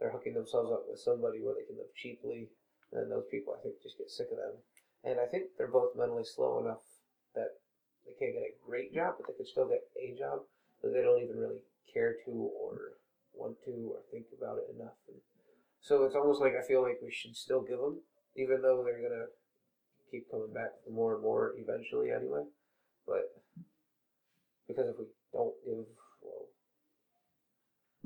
They're 0.00 0.10
hooking 0.12 0.34
themselves 0.34 0.72
up 0.72 0.86
with 0.88 0.98
somebody 0.98 1.38
where 1.42 1.54
they 1.54 1.66
can 1.66 1.76
live 1.76 1.92
cheaply, 1.94 2.50
and 2.92 3.10
those 3.10 3.28
people 3.30 3.54
I 3.54 3.62
think 3.62 3.82
just 3.82 3.98
get 3.98 4.10
sick 4.10 4.30
of 4.32 4.38
them. 4.38 4.56
And 5.04 5.18
I 5.18 5.26
think 5.26 5.58
they're 5.58 5.70
both 5.70 5.98
mentally 5.98 6.24
slow 6.24 6.58
enough 6.62 6.86
that 7.34 7.58
they 8.06 8.14
can't 8.18 8.34
get 8.34 8.46
a 8.46 8.58
great 8.66 8.94
job, 8.94 9.14
but 9.18 9.26
they 9.26 9.34
could 9.34 9.50
still 9.50 9.68
get 9.68 9.82
a 9.98 10.14
job, 10.18 10.46
but 10.80 10.92
they 10.92 11.02
don't 11.02 11.22
even 11.22 11.38
really 11.38 11.62
care 11.92 12.14
to 12.24 12.30
or 12.30 12.98
want 13.34 13.56
to 13.64 13.94
or 13.94 14.00
think 14.10 14.26
about 14.36 14.58
it 14.58 14.74
enough. 14.74 14.98
And 15.08 15.18
so 15.80 16.04
it's 16.04 16.14
almost 16.14 16.40
like 16.40 16.54
I 16.54 16.66
feel 16.66 16.82
like 16.82 16.98
we 17.02 17.10
should 17.10 17.36
still 17.36 17.62
give 17.62 17.78
them, 17.78 18.00
even 18.36 18.62
though 18.62 18.82
they're 18.84 19.02
gonna 19.02 19.26
keep 20.10 20.30
coming 20.30 20.52
back 20.52 20.70
for 20.84 20.90
more 20.90 21.14
and 21.14 21.22
more 21.22 21.54
eventually 21.56 22.10
anyway. 22.10 22.44
But 23.06 23.32
because 24.68 24.88
if 24.88 24.98
we 24.98 25.06
don't 25.32 25.54
give, 25.64 25.86
well, 26.22 26.46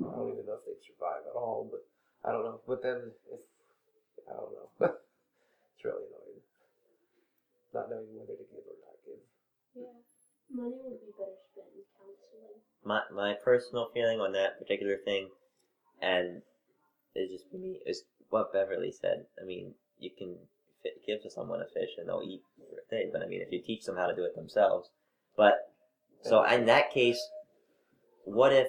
I 0.01 0.15
don't 0.17 0.33
even 0.33 0.45
know 0.45 0.59
if 0.59 0.65
they'd 0.65 0.87
survive 0.87 1.23
at 1.29 1.35
all. 1.35 1.69
But 1.71 1.83
I 2.27 2.31
don't 2.31 2.43
know. 2.43 2.61
But 2.67 2.81
then 2.81 3.11
if 3.31 3.39
I 4.27 4.33
don't 4.33 4.51
know, 4.51 4.69
it's 5.75 5.85
really 5.85 6.07
annoying 6.07 6.27
not 7.73 7.89
knowing 7.89 8.09
whether 8.15 8.33
to 8.33 8.45
give 8.49 8.65
or 8.65 8.77
not 8.81 8.97
give. 9.05 9.21
Yeah. 9.75 9.97
Money 10.49 10.81
would 10.81 10.99
be 11.01 11.11
better 11.13 11.37
spent 11.51 11.69
in 11.75 11.85
counseling. 11.93 12.57
my 12.83 13.01
my 13.13 13.35
personal 13.43 13.91
feeling 13.93 14.19
on 14.19 14.31
that 14.33 14.57
particular 14.57 14.97
thing, 15.03 15.29
and 16.01 16.41
it's 17.13 17.31
just 17.31 17.53
me 17.53 17.79
is 17.85 18.03
what 18.29 18.53
Beverly 18.53 18.91
said. 18.91 19.25
I 19.41 19.45
mean, 19.45 19.75
you 19.99 20.11
can 20.17 20.35
give 21.05 21.21
to 21.23 21.29
someone 21.29 21.61
a 21.61 21.65
fish 21.65 21.91
and 21.97 22.07
they'll 22.07 22.23
eat 22.23 22.41
for 22.57 22.77
a 22.77 22.89
day, 22.89 23.09
but 23.11 23.21
I 23.21 23.27
mean, 23.27 23.41
if 23.41 23.51
you 23.51 23.61
teach 23.61 23.85
them 23.85 23.97
how 23.97 24.07
to 24.07 24.15
do 24.15 24.23
it 24.23 24.35
themselves, 24.35 24.89
but 25.35 25.73
so 26.21 26.43
in 26.43 26.65
that 26.65 26.91
case, 26.91 27.19
what 28.23 28.51
if 28.53 28.67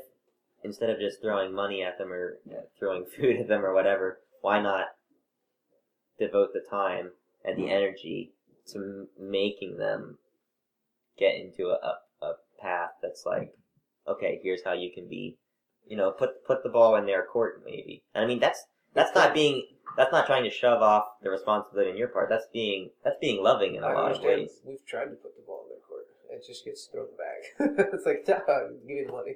instead 0.62 0.90
of 0.90 0.98
just 0.98 1.20
throwing 1.20 1.54
money 1.54 1.82
at 1.82 1.98
them 1.98 2.12
or 2.12 2.38
uh, 2.50 2.62
throwing 2.78 3.04
food 3.16 3.36
at 3.36 3.48
them 3.48 3.64
or 3.64 3.74
whatever, 3.74 4.20
why 4.40 4.60
not 4.60 4.86
devote 6.18 6.52
the 6.52 6.64
time 6.68 7.10
and 7.44 7.58
the 7.58 7.70
energy 7.70 8.32
to 8.66 8.78
m- 8.78 9.08
making 9.18 9.78
them 9.78 10.18
get 11.18 11.36
into 11.36 11.68
a, 11.68 11.78
a, 12.22 12.26
a 12.26 12.32
path 12.60 12.90
that's 13.02 13.24
like, 13.24 13.52
okay, 14.06 14.40
here's 14.42 14.64
how 14.64 14.72
you 14.72 14.90
can 14.92 15.08
be, 15.08 15.36
you 15.86 15.96
know, 15.96 16.10
put 16.10 16.44
put 16.46 16.62
the 16.62 16.68
ball 16.68 16.96
in 16.96 17.06
their 17.06 17.24
court 17.24 17.62
maybe. 17.64 18.02
And 18.14 18.24
I 18.24 18.28
mean 18.28 18.40
that's 18.40 18.64
that's 18.94 19.14
not 19.14 19.34
being 19.34 19.64
that's 19.96 20.12
not 20.12 20.26
trying 20.26 20.44
to 20.44 20.50
shove 20.50 20.82
off 20.82 21.04
the 21.22 21.30
responsibility 21.30 21.90
on 21.90 21.96
your 21.96 22.08
part. 22.08 22.28
That's 22.28 22.46
being 22.52 22.90
that's 23.04 23.18
being 23.20 23.42
loving 23.42 23.74
in 23.74 23.82
a 23.82 23.86
I 23.86 23.94
lot 23.94 24.12
of 24.12 24.22
ways. 24.22 24.60
We've 24.64 24.84
tried 24.86 25.10
to 25.10 25.16
put 25.16 25.34
the 25.36 25.42
ball 25.46 25.64
in 25.66 25.74
their 25.74 25.84
court. 25.86 26.06
It 26.30 26.44
just 26.46 26.64
gets 26.64 26.88
thrown 26.92 27.08
back. 27.16 27.88
it's 27.94 28.06
like, 28.06 28.24
"Duh, 28.24 28.40
give 28.86 28.96
me 28.96 29.04
the 29.06 29.12
money. 29.12 29.34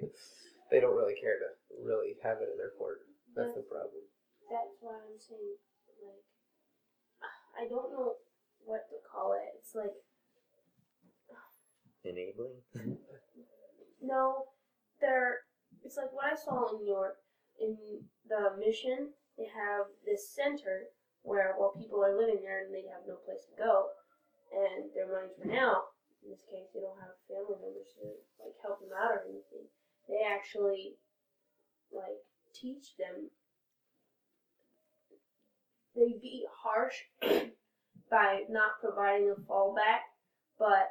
They 0.70 0.80
don't 0.80 0.96
really 0.96 1.14
care 1.20 1.36
to 1.36 1.48
really 1.84 2.16
have 2.22 2.38
it 2.40 2.48
in 2.52 2.58
their 2.58 2.72
court. 2.78 3.00
That's 3.34 3.54
the 3.54 3.64
problem. 3.64 4.04
That's 4.48 4.76
why 4.80 4.92
I'm 4.92 5.16
saying, 5.16 5.56
like, 6.04 6.24
I 7.56 7.68
don't 7.68 7.92
know 7.92 8.20
what 8.64 8.88
to 8.88 8.96
call 9.08 9.32
it. 9.32 9.56
It's 9.58 9.74
like, 9.74 9.92
Enabling. 12.04 12.58
no, 14.02 14.46
they're, 15.00 15.38
it's 15.84 15.96
like 15.96 16.12
what 16.12 16.32
I 16.32 16.34
saw 16.34 16.68
in 16.70 16.82
New 16.82 16.92
York. 16.92 17.14
In 17.60 17.76
the 18.28 18.56
mission, 18.58 19.10
they 19.42 19.50
have 19.50 19.90
this 20.06 20.30
center 20.30 20.94
where, 21.26 21.58
while 21.58 21.74
people 21.74 21.98
are 21.98 22.14
living 22.14 22.38
there 22.46 22.62
and 22.62 22.70
they 22.70 22.86
have 22.86 23.02
no 23.10 23.18
place 23.26 23.42
to 23.50 23.58
go, 23.58 23.90
and 24.54 24.86
their 24.94 25.10
money's 25.10 25.34
run 25.42 25.58
out, 25.58 25.98
in 26.22 26.30
this 26.30 26.46
case, 26.46 26.70
they 26.70 26.78
don't 26.78 27.02
have 27.02 27.18
family 27.26 27.58
members 27.58 27.90
to, 27.98 28.06
like, 28.38 28.54
help 28.62 28.78
them 28.78 28.94
out 28.94 29.18
or 29.18 29.26
anything. 29.26 29.66
They 30.06 30.22
actually, 30.22 30.94
like, 31.90 32.22
teach 32.54 32.94
them 32.94 33.34
they 35.94 36.16
be 36.22 36.46
harsh 36.48 36.94
by 38.10 38.44
not 38.48 38.80
providing 38.80 39.28
a 39.28 39.40
fallback, 39.44 40.08
but 40.58 40.88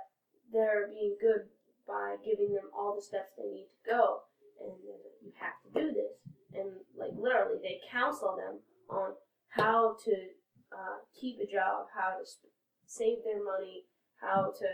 they're 0.54 0.88
being 0.90 1.18
good 1.20 1.50
by 1.88 2.18
giving 2.24 2.54
them 2.54 2.70
all 2.78 2.96
the 2.96 3.02
steps 3.02 3.34
they 3.38 3.50
need 3.50 3.66
to 3.66 3.90
go. 3.90 4.20
And 4.62 4.78
you 5.26 5.34
have 5.42 5.58
to 5.66 5.70
do 5.74 5.94
this. 5.94 6.21
And 6.54 6.84
like 6.98 7.12
literally, 7.16 7.60
they 7.62 7.80
counsel 7.92 8.36
them 8.36 8.60
on 8.90 9.14
how 9.50 9.96
to 10.06 10.14
uh, 10.72 11.00
keep 11.20 11.40
a 11.40 11.48
job, 11.48 11.88
how 11.96 12.20
to 12.20 12.24
save 12.86 13.24
their 13.24 13.44
money, 13.44 13.86
how 14.20 14.52
to 14.52 14.70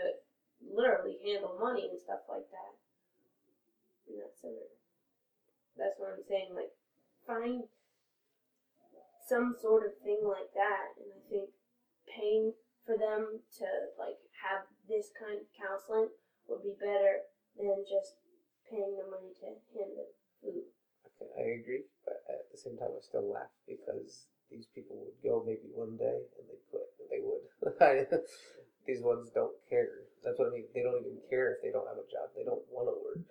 literally 0.62 1.18
handle 1.24 1.56
money 1.60 1.88
and 1.90 2.00
stuff 2.00 2.26
like 2.28 2.50
that. 2.50 2.74
And 4.08 4.18
that's 4.18 4.42
it. 4.42 4.74
That's 5.78 5.94
what 5.98 6.18
I'm 6.18 6.26
saying. 6.26 6.50
Like, 6.54 6.74
find 7.26 7.70
some 9.28 9.54
sort 9.60 9.84
of 9.86 9.92
thing 10.02 10.24
like 10.24 10.50
that, 10.56 10.96
and 10.96 11.12
I 11.12 11.20
think 11.28 11.50
paying 12.08 12.56
for 12.88 12.96
them 12.96 13.44
to 13.60 13.68
like 14.00 14.16
have 14.40 14.64
this 14.88 15.12
kind 15.12 15.36
of 15.36 15.46
counseling 15.52 16.08
would 16.48 16.64
be 16.64 16.72
better 16.80 17.28
than 17.52 17.84
just 17.84 18.16
paying 18.64 18.96
the 18.96 19.04
money 19.04 19.36
to 19.44 19.52
the 19.76 20.08
food. 20.40 20.72
Okay, 21.18 21.34
I 21.34 21.46
agree, 21.58 21.84
but 22.06 22.22
at 22.30 22.46
the 22.50 22.58
same 22.58 22.78
time, 22.78 22.94
I 22.94 23.02
still 23.02 23.26
laugh 23.26 23.50
because 23.66 24.26
these 24.50 24.66
people 24.74 24.96
would 25.02 25.18
go 25.22 25.42
maybe 25.44 25.68
one 25.74 25.96
day 25.98 26.22
and 26.38 26.44
they 26.46 26.60
quit. 26.70 26.88
They 27.10 27.20
would. 27.20 27.44
these 28.86 29.02
ones 29.02 29.30
don't 29.34 29.54
care. 29.68 30.06
That's 30.24 30.38
what 30.38 30.48
I 30.48 30.52
mean. 30.54 30.70
They 30.74 30.82
don't 30.82 31.00
even 31.00 31.18
care 31.28 31.56
if 31.56 31.62
they 31.62 31.70
don't 31.74 31.88
have 31.88 31.98
a 31.98 32.06
job. 32.06 32.30
They 32.36 32.44
don't 32.44 32.62
want 32.70 32.88
to 32.88 32.96
work. 33.02 33.26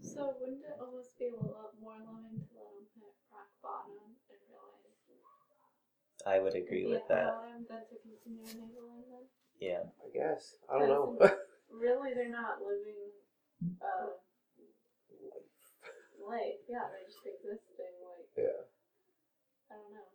So 0.00 0.32
wouldn't 0.40 0.64
it 0.64 0.76
almost 0.80 1.16
be 1.20 1.28
a 1.28 1.36
lot 1.36 1.76
more 1.76 1.96
loving 2.00 2.40
to 2.40 2.48
let 2.56 2.72
them 2.72 2.88
hit 2.96 3.12
rock 3.28 3.52
bottom 3.60 4.16
and 4.32 4.40
realize 4.48 4.80
I 6.24 6.40
would 6.40 6.54
agree 6.54 6.86
with 6.86 7.04
that. 7.08 7.32
bottom 7.32 7.64
than 7.68 7.84
to 7.88 7.96
continue 8.00 8.44
enabling 8.48 9.08
them? 9.08 9.24
Yeah. 9.60 9.88
I 10.00 10.08
guess. 10.12 10.56
I 10.68 10.78
don't 10.78 10.88
know. 10.88 11.16
Really, 11.70 12.12
they're 12.12 12.28
not 12.28 12.58
living 12.66 13.14
uh, 13.80 14.10
life. 16.30 16.62
Yeah, 16.70 16.86
they're 16.86 17.10
just 17.10 17.26
existing. 17.26 17.94
Like 17.98 18.30
yeah. 18.38 18.62
I 19.70 19.74
don't 19.74 19.90
know. 19.90 20.10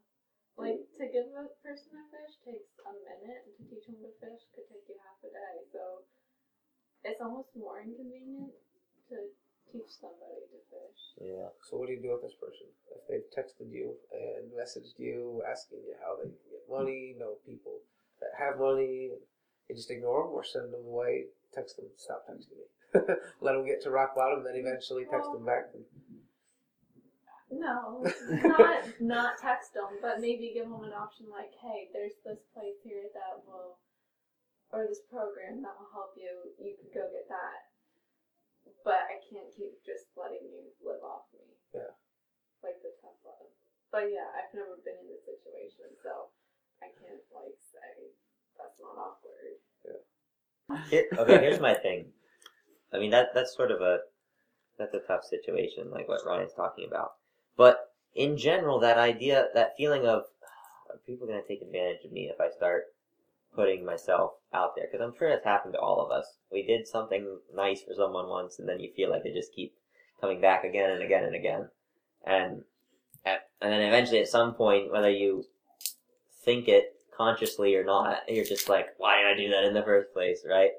Like 0.56 0.88
to 0.96 1.06
give 1.12 1.28
a 1.36 1.52
person 1.60 2.00
a 2.00 2.04
fish 2.08 2.40
takes 2.48 2.72
a 2.88 2.96
minute, 2.96 3.44
and 3.44 3.54
to 3.60 3.64
teach 3.68 3.92
them 3.92 4.00
to 4.00 4.12
fish 4.24 4.48
could 4.56 4.72
take 4.72 4.88
you 4.88 4.96
half 5.04 5.20
a 5.28 5.30
day. 5.30 5.56
So 5.76 6.08
it's 7.04 7.20
almost 7.20 7.52
more 7.60 7.84
inconvenient 7.84 8.56
to 9.12 9.30
teach 9.68 9.92
somebody 10.00 10.48
to 10.48 10.60
fish. 10.72 11.02
Yeah. 11.20 11.52
So 11.68 11.76
what 11.76 11.92
do 11.92 12.00
you 12.00 12.02
do 12.02 12.16
with 12.16 12.24
this 12.24 12.40
person? 12.40 12.72
If 12.88 13.04
they've 13.12 13.30
texted 13.36 13.68
you 13.68 14.00
and 14.16 14.48
messaged 14.56 14.96
you 14.96 15.44
asking 15.44 15.84
you 15.84 16.00
how 16.00 16.16
they 16.16 16.32
can 16.32 16.48
get 16.48 16.64
money, 16.72 17.20
know 17.20 17.36
people 17.44 17.84
that 18.24 18.32
have 18.40 18.56
money, 18.56 19.12
you 19.68 19.76
just 19.76 19.92
ignore 19.92 20.24
them 20.24 20.34
or 20.34 20.44
send 20.44 20.72
them 20.72 20.88
away. 20.88 21.28
Text 21.54 21.78
them, 21.78 21.88
stop 21.96 22.28
texting 22.28 22.60
me. 22.60 22.68
Let 23.42 23.54
them 23.54 23.66
get 23.66 23.82
to 23.84 23.92
rock 23.92 24.16
bottom, 24.16 24.44
then 24.44 24.56
eventually 24.56 25.06
text 25.10 25.32
them 25.32 25.46
back. 25.46 25.72
No, 27.52 28.02
not 28.44 28.84
not 29.00 29.32
text 29.38 29.78
them, 29.78 30.02
but 30.02 30.20
maybe 30.20 30.52
give 30.52 30.66
them 30.68 30.82
an 30.82 30.98
option 30.98 31.30
like, 31.30 31.54
hey, 31.62 31.94
there's 31.94 32.18
this 32.26 32.42
place 32.52 32.82
here 32.82 33.06
that 33.14 33.46
will, 33.46 33.78
or 34.74 34.90
this 34.90 35.06
program 35.08 35.62
that 35.62 35.78
will 35.78 35.92
help 35.94 36.18
you. 36.18 36.52
You 36.58 36.74
could 36.74 36.92
go 36.92 37.06
get 37.14 37.30
that, 37.30 37.70
but 38.82 39.06
I 39.08 39.22
can't 39.30 39.54
keep 39.54 39.78
just 39.86 40.10
letting 40.18 40.42
you 40.42 40.74
live 40.82 41.06
off 41.06 41.30
me. 41.38 41.46
Yeah. 41.72 41.94
Like 42.66 42.82
the 42.82 42.98
tough 42.98 43.22
love. 43.22 43.54
But 43.94 44.10
yeah, 44.10 44.26
I've 44.34 44.52
never 44.52 44.82
been 44.82 45.06
in 45.06 45.08
this 45.14 45.24
situation, 45.24 45.94
so 46.02 46.34
I 46.82 46.90
can't 46.98 47.22
like 47.30 47.62
say 47.62 48.10
that's 48.58 48.82
not 48.82 48.98
awkward. 48.98 49.62
Here, 50.90 51.06
okay, 51.14 51.38
here's 51.46 51.60
my 51.60 51.76
thing. 51.76 52.10
I 52.96 53.00
mean 53.00 53.12
that 53.12 53.30
that's 53.34 53.56
sort 53.56 53.72
of 53.72 53.82
a 53.82 54.00
that's 54.78 54.94
a 54.94 55.00
tough 55.00 55.24
situation, 55.24 55.90
like 55.92 56.08
what 56.08 56.26
Ryan's 56.26 56.54
talking 56.54 56.86
about. 56.88 57.12
But 57.58 57.92
in 58.14 58.38
general, 58.38 58.80
that 58.80 58.98
idea, 58.98 59.48
that 59.54 59.78
feeling 59.78 60.06
of 60.06 60.24
ah, 60.44 60.94
are 60.94 61.00
people 61.06 61.28
going 61.28 61.42
to 61.42 61.48
take 61.48 61.62
advantage 61.62 62.06
of 62.06 62.12
me 62.12 62.32
if 62.34 62.40
I 62.40 62.50
start 62.56 62.84
putting 63.56 63.86
myself 63.86 64.32
out 64.54 64.72
there? 64.76 64.88
Because 64.92 65.04
I'm 65.04 65.18
sure 65.18 65.30
it's 65.30 65.46
happened 65.46 65.74
to 65.74 65.80
all 65.80 66.06
of 66.06 66.12
us. 66.12 66.26
We 66.52 66.66
did 66.66 66.88
something 66.88 67.40
nice 67.54 67.82
for 67.82 67.94
someone 67.94 68.30
once, 68.30 68.60
and 68.60 68.68
then 68.68 68.80
you 68.80 68.92
feel 68.96 69.10
like 69.10 69.24
they 69.24 69.34
just 69.34 69.54
keep 69.54 69.74
coming 70.20 70.42
back 70.42 70.64
again 70.64 70.92
and 70.92 71.04
again 71.04 71.24
and 71.24 71.36
again, 71.36 71.70
and 72.26 72.64
at, 73.26 73.50
and 73.62 73.72
then 73.72 73.82
eventually, 73.82 74.20
at 74.20 74.28
some 74.28 74.54
point, 74.54 74.92
whether 74.92 75.10
you 75.10 75.46
think 76.44 76.68
it 76.68 76.94
consciously 77.18 77.76
or 77.76 77.84
not, 77.84 78.20
you're 78.28 78.46
just 78.46 78.70
like, 78.70 78.88
why 78.98 79.18
did 79.18 79.28
I 79.28 79.38
do 79.38 79.50
that 79.50 79.66
in 79.66 79.74
the 79.74 79.84
first 79.84 80.14
place, 80.14 80.46
right? 80.48 80.72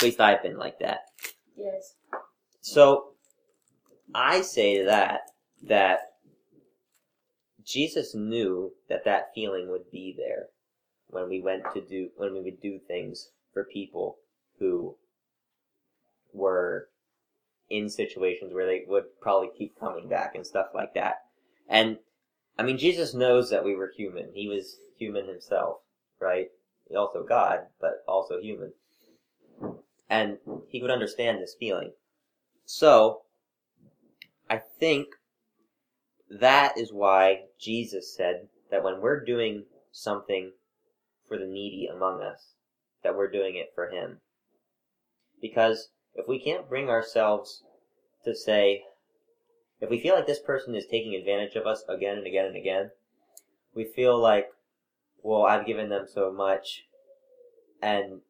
At 0.00 0.04
least 0.04 0.20
I've 0.20 0.42
been 0.42 0.56
like 0.56 0.78
that. 0.78 1.00
Yes. 1.58 1.92
So 2.62 3.10
I 4.14 4.40
say 4.40 4.78
to 4.78 4.84
that 4.86 5.20
that 5.64 6.14
Jesus 7.62 8.14
knew 8.14 8.72
that 8.88 9.04
that 9.04 9.34
feeling 9.34 9.68
would 9.68 9.90
be 9.90 10.14
there 10.16 10.46
when 11.08 11.28
we 11.28 11.42
went 11.42 11.64
to 11.74 11.82
do 11.82 12.08
when 12.16 12.32
we 12.32 12.40
would 12.40 12.62
do 12.62 12.78
things 12.88 13.28
for 13.52 13.64
people 13.64 14.16
who 14.58 14.96
were 16.32 16.88
in 17.68 17.90
situations 17.90 18.54
where 18.54 18.64
they 18.64 18.84
would 18.88 19.04
probably 19.20 19.50
keep 19.54 19.78
coming 19.78 20.08
back 20.08 20.34
and 20.34 20.46
stuff 20.46 20.68
like 20.74 20.94
that. 20.94 21.16
And 21.68 21.98
I 22.58 22.62
mean 22.62 22.78
Jesus 22.78 23.12
knows 23.12 23.50
that 23.50 23.66
we 23.66 23.74
were 23.74 23.92
human. 23.94 24.30
He 24.32 24.48
was 24.48 24.78
human 24.96 25.28
himself, 25.28 25.80
right? 26.18 26.48
Also 26.96 27.22
God, 27.22 27.66
but 27.82 28.02
also 28.08 28.40
human. 28.40 28.72
And 30.10 30.38
he 30.68 30.82
would 30.82 30.90
understand 30.90 31.40
this 31.40 31.56
feeling. 31.58 31.92
So, 32.66 33.22
I 34.50 34.58
think 34.58 35.06
that 36.28 36.76
is 36.76 36.92
why 36.92 37.44
Jesus 37.58 38.14
said 38.14 38.48
that 38.70 38.84
when 38.84 39.00
we're 39.00 39.24
doing 39.24 39.64
something 39.92 40.52
for 41.26 41.38
the 41.38 41.46
needy 41.46 41.86
among 41.86 42.20
us, 42.22 42.54
that 43.02 43.16
we're 43.16 43.30
doing 43.30 43.56
it 43.56 43.72
for 43.74 43.88
Him. 43.88 44.18
Because 45.40 45.90
if 46.14 46.26
we 46.28 46.38
can't 46.38 46.68
bring 46.68 46.88
ourselves 46.88 47.62
to 48.24 48.34
say, 48.34 48.82
if 49.80 49.88
we 49.88 50.00
feel 50.00 50.14
like 50.14 50.26
this 50.26 50.40
person 50.40 50.74
is 50.74 50.86
taking 50.86 51.14
advantage 51.14 51.56
of 51.56 51.66
us 51.66 51.84
again 51.88 52.18
and 52.18 52.26
again 52.26 52.46
and 52.46 52.56
again, 52.56 52.90
we 53.74 53.84
feel 53.84 54.18
like, 54.18 54.48
well, 55.22 55.44
I've 55.44 55.66
given 55.66 55.88
them 55.88 56.06
so 56.12 56.32
much, 56.32 56.84
and 57.80 58.20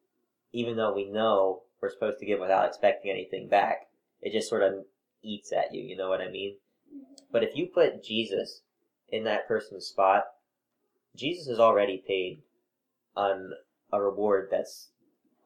even 0.53 0.75
though 0.75 0.93
we 0.93 1.09
know 1.09 1.61
we're 1.81 1.89
supposed 1.89 2.19
to 2.19 2.25
give 2.25 2.39
without 2.39 2.67
expecting 2.67 3.11
anything 3.11 3.47
back, 3.47 3.87
it 4.21 4.31
just 4.31 4.49
sort 4.49 4.63
of 4.63 4.85
eats 5.23 5.51
at 5.51 5.73
you, 5.73 5.81
you 5.81 5.95
know 5.97 6.09
what 6.09 6.21
I 6.21 6.29
mean? 6.29 6.57
But 7.31 7.43
if 7.43 7.55
you 7.55 7.67
put 7.67 8.03
Jesus 8.03 8.61
in 9.09 9.23
that 9.23 9.47
person's 9.47 9.85
spot, 9.85 10.25
Jesus 11.15 11.47
has 11.47 11.59
already 11.59 12.03
paid 12.05 12.41
on 13.15 13.51
a 13.91 14.01
reward 14.01 14.47
that's 14.51 14.89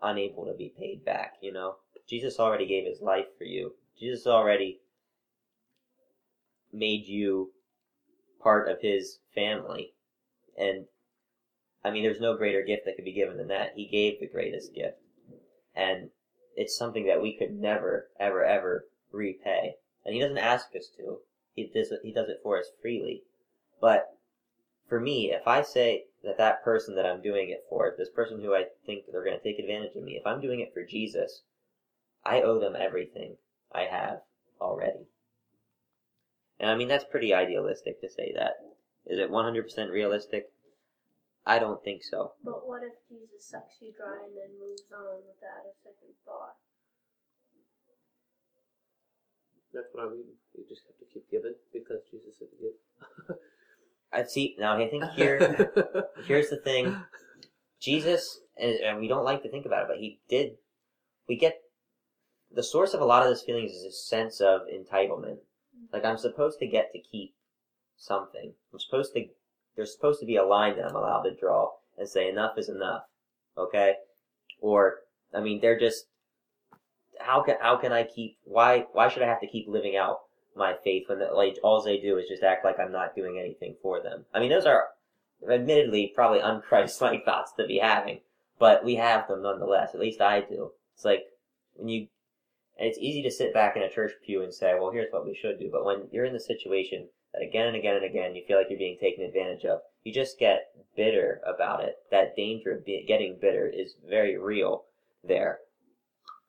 unable 0.01 0.45
to 0.45 0.53
be 0.53 0.73
paid 0.77 1.03
back, 1.03 1.33
you 1.41 1.51
know? 1.51 1.75
Jesus 2.07 2.39
already 2.39 2.67
gave 2.67 2.85
his 2.85 3.01
life 3.01 3.25
for 3.37 3.45
you. 3.45 3.73
Jesus 3.99 4.27
already 4.27 4.81
made 6.71 7.07
you 7.07 7.51
part 8.41 8.69
of 8.69 8.81
his 8.81 9.19
family. 9.33 9.93
And 10.57 10.85
I 11.85 11.91
mean, 11.91 12.01
there's 12.01 12.19
no 12.19 12.35
greater 12.35 12.63
gift 12.63 12.85
that 12.85 12.95
could 12.95 13.05
be 13.05 13.13
given 13.13 13.37
than 13.37 13.49
that. 13.49 13.73
He 13.75 13.85
gave 13.85 14.19
the 14.19 14.25
greatest 14.25 14.73
gift. 14.73 14.97
And 15.75 16.09
it's 16.55 16.75
something 16.75 17.05
that 17.05 17.21
we 17.21 17.37
could 17.37 17.53
never, 17.53 18.07
ever, 18.19 18.43
ever 18.43 18.87
repay. 19.11 19.75
And 20.03 20.15
he 20.15 20.19
doesn't 20.19 20.39
ask 20.39 20.75
us 20.75 20.87
to. 20.97 21.19
He 21.53 21.67
does 21.67 21.91
it, 21.91 21.99
he 22.01 22.11
does 22.11 22.27
it 22.27 22.39
for 22.41 22.57
us 22.57 22.71
freely. 22.81 23.21
But 23.79 24.17
for 24.89 24.99
me, 24.99 25.31
if 25.31 25.47
I 25.47 25.61
say 25.61 26.05
that 26.23 26.39
that 26.39 26.63
person 26.63 26.95
that 26.95 27.05
I'm 27.05 27.21
doing 27.21 27.49
it 27.49 27.63
for, 27.69 27.93
this 27.95 28.09
person 28.09 28.41
who 28.41 28.55
I 28.55 28.65
think 28.87 29.03
they're 29.11 29.23
going 29.23 29.37
to 29.37 29.43
take 29.43 29.59
advantage 29.59 29.95
of 29.95 30.01
me, 30.01 30.13
if 30.17 30.25
I'm 30.25 30.41
doing 30.41 30.61
it 30.61 30.73
for 30.73 30.83
Jesus, 30.83 31.43
I 32.25 32.41
owe 32.41 32.59
them 32.59 32.75
everything 32.75 33.37
I 33.71 33.83
have 33.83 34.21
already. 34.59 35.05
And 36.59 36.67
I 36.67 36.75
mean, 36.75 36.87
that's 36.87 37.05
pretty 37.05 37.31
idealistic 37.31 38.01
to 38.01 38.09
say 38.09 38.33
that. 38.35 38.55
Is 39.05 39.19
it 39.19 39.29
100% 39.29 39.91
realistic? 39.91 40.49
I 41.45 41.59
don't 41.59 41.83
think 41.83 42.03
so. 42.03 42.33
But 42.43 42.67
what 42.67 42.81
if 42.81 42.93
Jesus 43.07 43.45
sucks 43.45 43.77
you 43.79 43.93
dry 43.95 44.25
and 44.25 44.33
then 44.35 44.59
moves 44.59 44.81
on 44.91 45.21
without 45.29 45.69
a 45.69 45.73
second 45.83 46.13
thought? 46.25 46.57
That's 49.73 49.87
what 49.93 50.07
I 50.07 50.09
mean. 50.09 50.25
You 50.57 50.63
just 50.67 50.81
have 50.87 50.97
to 50.97 51.13
keep 51.13 51.29
giving 51.29 51.53
because 51.71 52.01
Jesus 52.09 52.39
said 52.39 52.47
to 52.49 52.57
give. 52.57 53.37
I 54.13 54.23
see. 54.23 54.55
Now 54.57 54.77
I 54.77 54.87
think 54.87 55.03
here, 55.11 55.71
here's 56.25 56.49
the 56.49 56.57
thing. 56.57 56.95
Jesus, 57.79 58.39
and, 58.57 58.75
and 58.79 58.99
we 58.99 59.07
don't 59.07 59.25
like 59.25 59.43
to 59.43 59.51
think 59.51 59.65
about 59.65 59.83
it, 59.83 59.87
but 59.89 59.97
he 59.97 60.19
did. 60.29 60.53
We 61.27 61.35
get 61.35 61.59
the 62.51 62.63
source 62.63 62.93
of 62.93 63.01
a 63.01 63.05
lot 63.05 63.23
of 63.23 63.29
this 63.29 63.43
feelings 63.43 63.71
is 63.71 63.83
a 63.83 63.91
sense 63.91 64.39
of 64.39 64.61
entitlement. 64.61 65.37
Mm-hmm. 65.37 65.93
Like 65.93 66.05
I'm 66.05 66.17
supposed 66.17 66.59
to 66.59 66.67
get 66.67 66.91
to 66.93 66.99
keep 66.99 67.35
something. 67.97 68.53
I'm 68.73 68.79
supposed 68.79 69.13
to. 69.13 69.25
There's 69.75 69.93
supposed 69.93 70.19
to 70.21 70.25
be 70.25 70.37
a 70.37 70.45
line 70.45 70.77
that 70.77 70.85
I'm 70.85 70.95
allowed 70.95 71.23
to 71.23 71.35
draw 71.35 71.71
and 71.97 72.07
say 72.07 72.29
enough 72.29 72.57
is 72.57 72.69
enough. 72.69 73.03
Okay, 73.57 73.95
or 74.61 74.99
I 75.33 75.41
mean, 75.41 75.61
they're 75.61 75.79
just. 75.79 76.05
How 77.19 77.41
can 77.41 77.55
how 77.61 77.77
can 77.77 77.91
I 77.91 78.03
keep 78.03 78.37
why 78.43 78.85
why 78.91 79.07
should 79.07 79.23
I 79.23 79.27
have 79.27 79.39
to 79.41 79.47
keep 79.47 79.67
living 79.67 79.95
out 79.95 80.19
my 80.55 80.75
faith 80.83 81.07
when 81.07 81.19
the, 81.19 81.25
like 81.25 81.57
all 81.63 81.81
they 81.81 81.99
do 81.99 82.17
is 82.17 82.27
just 82.27 82.43
act 82.43 82.65
like 82.65 82.79
I'm 82.79 82.91
not 82.91 83.15
doing 83.15 83.37
anything 83.37 83.75
for 83.81 84.01
them. 84.01 84.25
I 84.33 84.39
mean, 84.39 84.49
those 84.49 84.65
are 84.65 84.87
admittedly 85.49 86.11
probably 86.15 86.39
unchristlike 86.39 87.25
thoughts 87.25 87.51
to 87.53 87.67
be 87.67 87.79
having, 87.79 88.19
but 88.57 88.83
we 88.83 88.95
have 88.95 89.27
them 89.27 89.43
nonetheless. 89.43 89.93
At 89.93 89.99
least 89.99 90.21
I 90.21 90.41
do. 90.41 90.71
It's 90.95 91.05
like 91.05 91.25
when 91.75 91.89
you, 91.89 92.07
and 92.79 92.87
it's 92.87 92.99
easy 92.99 93.21
to 93.23 93.31
sit 93.31 93.53
back 93.53 93.75
in 93.75 93.83
a 93.83 93.89
church 93.89 94.13
pew 94.25 94.43
and 94.43 94.53
say, 94.53 94.73
"Well, 94.79 94.91
here's 94.91 95.11
what 95.11 95.25
we 95.25 95.35
should 95.35 95.59
do," 95.59 95.69
but 95.71 95.85
when 95.85 96.07
you're 96.11 96.25
in 96.25 96.33
the 96.33 96.39
situation 96.39 97.07
that 97.35 97.45
again 97.45 97.67
and 97.67 97.75
again 97.75 97.95
and 97.95 98.05
again 98.05 98.35
you 98.35 98.43
feel 98.47 98.57
like 98.57 98.67
you're 98.69 98.79
being 98.79 98.97
taken 98.99 99.23
advantage 99.23 99.65
of, 99.65 99.79
you 100.03 100.13
just 100.13 100.39
get 100.39 100.71
bitter 100.95 101.41
about 101.45 101.83
it. 101.83 101.95
That 102.11 102.35
danger 102.35 102.71
of 102.71 102.85
be- 102.85 103.05
getting 103.07 103.37
bitter 103.39 103.67
is 103.67 103.95
very 104.07 104.37
real 104.37 104.85
there. 105.23 105.59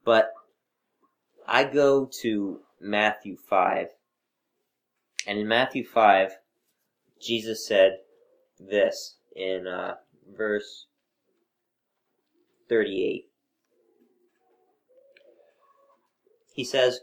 But 0.05 0.33
I 1.47 1.65
go 1.65 2.09
to 2.23 2.61
Matthew 2.81 3.37
5. 3.37 3.89
And 5.27 5.39
in 5.39 5.49
Matthew 5.49 5.85
5, 5.85 6.33
Jesus 7.21 7.67
said 7.67 7.99
this 8.61 9.17
in 9.35 9.67
uh, 9.67 9.95
verse 10.37 10.87
38. 12.69 13.25
He 16.55 16.65
says, 16.65 17.01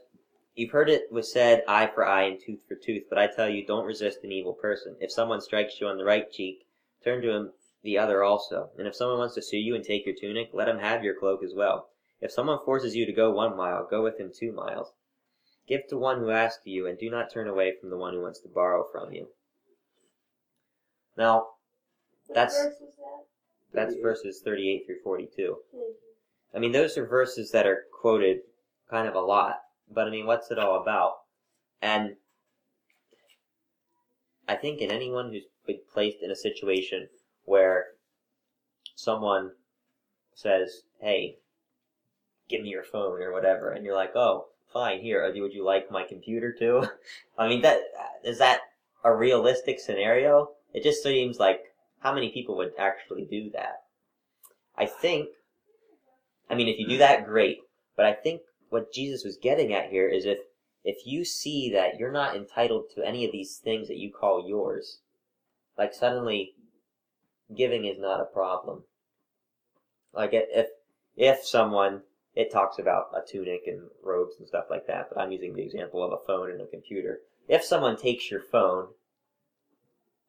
You've 0.56 0.72
heard 0.72 0.90
it 0.90 1.12
was 1.12 1.32
said, 1.32 1.64
eye 1.68 1.88
for 1.88 2.06
eye 2.06 2.24
and 2.24 2.40
tooth 2.40 2.64
for 2.68 2.76
tooth, 2.76 3.04
but 3.10 3.18
I 3.18 3.28
tell 3.28 3.50
you, 3.50 3.66
don't 3.66 3.86
resist 3.86 4.24
an 4.24 4.32
evil 4.32 4.54
person. 4.54 4.96
If 5.00 5.12
someone 5.12 5.42
strikes 5.42 5.82
you 5.82 5.88
on 5.88 5.98
the 5.98 6.06
right 6.06 6.32
cheek, 6.32 6.68
turn 7.04 7.22
to 7.24 7.32
him 7.32 7.54
the 7.82 7.98
other 7.98 8.24
also. 8.24 8.70
And 8.78 8.88
if 8.88 8.96
someone 8.96 9.18
wants 9.18 9.36
to 9.36 9.42
sue 9.42 9.58
you 9.58 9.76
and 9.76 9.84
take 9.84 10.06
your 10.06 10.16
tunic, 10.16 10.50
let 10.54 10.70
him 10.70 10.78
have 10.78 11.04
your 11.04 11.16
cloak 11.16 11.44
as 11.44 11.54
well. 11.56 11.90
If 12.22 12.32
someone 12.32 12.60
forces 12.64 12.96
you 12.96 13.06
to 13.06 13.12
go 13.12 13.32
one 13.32 13.58
mile, 13.58 13.88
go 13.90 14.04
with 14.04 14.20
him 14.20 14.32
two 14.34 14.52
miles. 14.52 14.94
Give 15.68 15.88
to 15.88 15.98
one 15.98 16.20
who 16.20 16.30
asks 16.30 16.62
you, 16.66 16.88
and 16.88 16.98
do 16.98 17.10
not 17.10 17.32
turn 17.32 17.48
away 17.48 17.74
from 17.80 17.90
the 17.90 17.98
one 17.98 18.14
who 18.14 18.22
wants 18.22 18.40
to 18.42 18.48
borrow 18.48 18.86
from 18.92 19.12
you. 19.12 19.30
Now, 21.18 21.50
That's- 22.28 22.56
that? 22.56 23.26
that's 23.72 23.96
verses 23.96 24.42
38 24.42 24.86
through 24.86 25.02
42. 25.04 25.58
I 26.54 26.60
mean, 26.60 26.72
those 26.72 26.98
are 26.98 27.06
verses 27.06 27.52
that 27.52 27.66
are 27.66 27.86
quoted 27.92 28.42
kind 28.90 29.08
of 29.08 29.16
a 29.16 29.22
lot, 29.22 29.62
but 29.94 30.08
I 30.08 30.12
mean, 30.12 30.26
what's 30.26 30.52
it 30.52 30.60
all 30.60 30.82
about? 30.82 31.14
And 31.82 32.16
I 34.48 34.56
think 34.56 34.80
in 34.80 34.90
anyone 34.90 35.32
who's 35.34 35.48
been 35.68 35.82
placed 35.92 36.22
in 36.22 36.32
a 36.32 36.36
situation 36.36 37.10
where 37.44 37.96
someone 38.96 39.56
says, 40.34 40.84
"Hey, 41.00 41.40
give 42.48 42.62
me 42.62 42.70
your 42.70 42.84
phone" 42.84 43.22
or 43.22 43.34
whatever, 43.34 43.72
and 43.72 43.84
you're 43.86 43.96
like, 43.96 44.16
"Oh, 44.16 44.48
fine, 44.72 45.02
here. 45.02 45.24
uh, 45.26 45.34
Would 45.38 45.54
you 45.54 45.64
like 45.66 45.92
my 45.92 46.04
computer 46.04 46.54
too?" 46.54 46.88
I 47.38 47.50
mean, 47.50 47.62
that 47.64 47.82
is 48.24 48.38
that 48.38 48.62
a 49.04 49.14
realistic 49.14 49.80
scenario? 49.82 50.56
It 50.74 50.84
just 50.84 51.04
seems 51.04 51.38
like 51.38 51.76
how 52.00 52.14
many 52.14 52.32
people 52.32 52.56
would 52.58 52.74
actually 52.80 53.26
do 53.26 53.50
that? 53.52 53.84
I 54.78 54.86
think 54.86 55.30
I 56.50 56.56
mean, 56.56 56.68
if 56.70 56.80
you 56.80 56.88
do 56.88 56.98
that, 57.00 57.26
great. 57.26 57.60
But 57.98 58.06
I 58.06 58.14
think 58.14 58.42
what 58.74 58.92
Jesus 58.92 59.24
was 59.24 59.38
getting 59.38 59.72
at 59.72 59.92
here 59.92 60.10
is 60.10 60.26
if 60.26 60.40
if 60.84 61.06
you 61.06 61.24
see 61.24 61.72
that 61.72 61.98
you're 61.98 62.12
not 62.12 62.36
entitled 62.36 62.86
to 62.94 63.08
any 63.08 63.24
of 63.24 63.32
these 63.32 63.58
things 63.58 63.88
that 63.88 63.98
you 63.98 64.12
call 64.12 64.46
yours, 64.46 65.00
like 65.78 65.94
suddenly 65.94 66.56
giving 67.56 67.86
is 67.86 68.00
not 68.00 68.20
a 68.20 68.26
problem. 68.26 68.84
Like 70.12 70.32
if 70.34 70.70
if 71.16 71.46
someone 71.46 72.02
it 72.34 72.52
talks 72.52 72.80
about 72.80 73.14
a 73.14 73.22
tunic 73.26 73.62
and 73.68 73.90
robes 74.02 74.38
and 74.40 74.48
stuff 74.48 74.66
like 74.72 74.88
that, 74.88 75.10
but 75.10 75.22
I'm 75.22 75.32
using 75.32 75.54
the 75.54 75.62
example 75.62 76.04
of 76.04 76.12
a 76.12 76.26
phone 76.26 76.50
and 76.50 76.60
a 76.60 76.66
computer. 76.66 77.22
If 77.48 77.64
someone 77.64 77.96
takes 77.96 78.32
your 78.32 78.42
phone, 78.42 78.88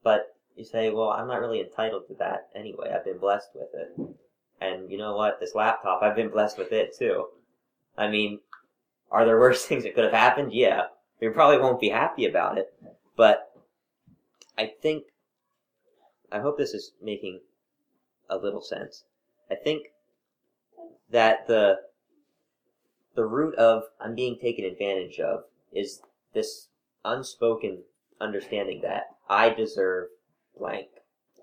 but 0.03 0.37
you 0.55 0.65
say, 0.65 0.91
"Well, 0.91 1.09
I'm 1.09 1.29
not 1.29 1.41
really 1.41 1.61
entitled 1.61 2.09
to 2.09 2.15
that 2.17 2.51
anyway. 2.55 2.93
I've 2.95 3.07
been 3.07 3.19
blessed 3.19 3.55
with 3.55 3.73
it." 3.73 4.17
And 4.61 4.91
you 4.91 4.99
know 4.99 5.17
what? 5.17 5.41
This 5.41 5.55
laptop, 5.55 6.03
I've 6.03 6.15
been 6.15 6.29
blessed 6.29 6.59
with 6.59 6.73
it 6.73 6.95
too. 6.95 7.29
I 7.97 8.09
mean, 8.09 8.41
are 9.11 9.25
there 9.25 9.39
worse 9.39 9.65
things 9.67 9.85
that 9.85 9.95
could 9.95 10.05
have 10.05 10.13
happened? 10.13 10.53
Yeah. 10.53 10.87
We 11.21 11.29
probably 11.29 11.59
won't 11.59 11.81
be 11.81 11.89
happy 11.89 12.27
about 12.27 12.59
it. 12.59 12.75
But 13.17 13.53
I 14.59 14.73
think, 14.81 15.05
I 16.31 16.41
hope 16.41 16.59
this 16.59 16.75
is 16.75 16.93
making 17.01 17.41
a 18.29 18.37
little 18.37 18.61
sense. 18.61 19.05
I 19.51 19.55
think 19.55 19.87
that 21.11 21.47
the, 21.47 21.77
the 23.15 23.25
root 23.25 23.55
of 23.55 23.85
I'm 24.01 24.15
being 24.15 24.39
taken 24.39 24.65
advantage 24.65 25.21
of 25.21 25.45
is 25.73 26.03
this 26.35 26.69
unspoken 27.05 27.83
understanding 28.21 28.81
that 28.83 29.05
I 29.29 29.51
deserve 29.51 30.09
blank 30.59 30.89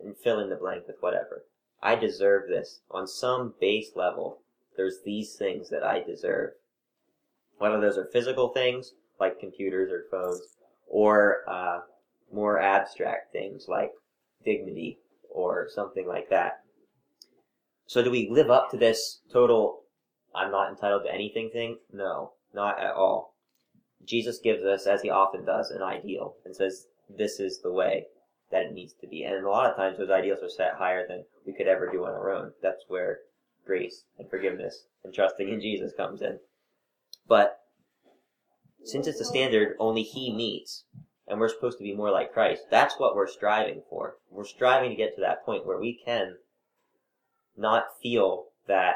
and 0.04 0.18
fill 0.18 0.40
in 0.40 0.50
the 0.50 0.56
blank 0.56 0.88
with 0.88 0.98
whatever. 1.00 1.44
I 1.82 1.96
deserve 1.96 2.48
this. 2.48 2.82
On 2.92 3.08
some 3.08 3.54
base 3.60 3.92
level, 3.96 4.42
there's 4.78 5.00
these 5.06 5.36
things 5.36 5.70
that 5.70 5.84
I 5.84 6.02
deserve. 6.02 6.52
Whether 7.58 7.80
those 7.80 7.98
are 7.98 8.10
physical 8.12 8.50
things, 8.50 8.94
like 9.20 9.40
computers 9.40 9.92
or 9.92 10.06
phones, 10.10 10.42
or 10.88 11.40
uh, 11.48 11.80
more 12.34 12.60
abstract 12.60 13.32
things 13.32 13.66
like 13.68 13.92
dignity 14.44 14.98
or 15.30 15.68
something 15.74 16.08
like 16.08 16.30
that. 16.30 16.60
So 17.86 18.04
do 18.04 18.10
we 18.10 18.30
live 18.32 18.50
up 18.50 18.72
to 18.72 18.78
this 18.78 19.22
total, 19.32 19.82
I'm 20.34 20.52
not 20.52 20.70
entitled 20.70 21.04
to 21.06 21.14
anything 21.14 21.50
thing? 21.52 21.78
No, 21.92 22.34
not 22.54 22.80
at 22.80 22.94
all. 22.94 23.36
Jesus 24.06 24.40
gives 24.40 24.64
us, 24.64 24.88
as 24.88 25.02
he 25.02 25.10
often 25.10 25.46
does, 25.46 25.70
an 25.72 25.84
ideal 25.84 26.36
and 26.46 26.56
says, 26.56 26.88
this 27.10 27.40
is 27.40 27.60
the 27.62 27.72
way 27.72 28.06
that 28.52 28.64
it 28.64 28.74
needs 28.74 28.94
to 29.02 29.08
be. 29.08 29.24
And 29.24 29.46
a 29.46 29.50
lot 29.50 29.70
of 29.70 29.76
times 29.76 29.98
those 29.98 30.10
ideals 30.10 30.40
are 30.42 30.50
set 30.50 30.74
higher 30.78 31.06
than 31.08 31.26
we 31.46 31.54
could 31.54 31.68
ever 31.68 31.90
do 31.92 32.06
on 32.06 32.14
our 32.14 32.32
own. 32.32 32.52
That's 32.62 32.86
where 32.88 33.20
grace 33.66 34.04
and 34.18 34.30
forgiveness 34.30 34.86
and 35.04 35.14
trusting 35.14 35.50
in 35.50 35.62
Jesus 35.62 35.94
comes 35.96 36.22
in. 36.22 36.40
But 37.28 37.60
since 38.84 39.08
it's 39.08 39.22
a 39.22 39.26
standard 39.26 39.76
only 39.80 40.04
he 40.04 40.34
meets, 40.34 40.84
and 41.28 41.40
we're 41.40 41.50
supposed 41.50 41.78
to 41.78 41.84
be 41.84 41.96
more 41.96 42.12
like 42.12 42.34
Christ, 42.34 42.64
that's 42.70 43.00
what 43.00 43.16
we're 43.16 43.28
striving 43.28 43.84
for. 43.90 44.16
We're 44.30 44.44
striving 44.44 44.90
to 44.90 44.96
get 44.96 45.16
to 45.16 45.22
that 45.22 45.46
point 45.46 45.66
where 45.66 45.80
we 45.80 45.94
can 45.94 46.38
not 47.56 47.86
feel 48.02 48.48
that 48.68 48.96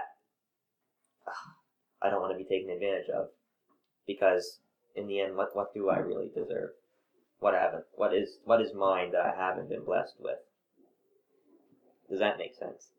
"Ah, 1.28 1.56
I 2.02 2.10
don't 2.10 2.22
want 2.22 2.34
to 2.34 2.38
be 2.38 2.44
taken 2.44 2.70
advantage 2.70 3.10
of. 3.10 3.30
Because 4.08 4.60
in 4.96 5.08
the 5.08 5.20
end, 5.20 5.36
what, 5.36 5.56
what 5.56 5.74
do 5.74 5.90
I 5.90 5.98
really 5.98 6.30
deserve? 6.30 6.72
What 7.40 7.54
haven't? 7.54 7.86
What 7.94 8.14
is 8.14 8.38
what 8.44 8.62
is 8.62 8.74
mine 8.74 9.12
that 9.12 9.26
I 9.26 9.36
haven't 9.36 9.70
been 9.70 9.84
blessed 9.84 10.16
with? 10.20 10.40
Does 12.10 12.20
that 12.20 12.38
make 12.38 12.56
sense? 12.56 12.90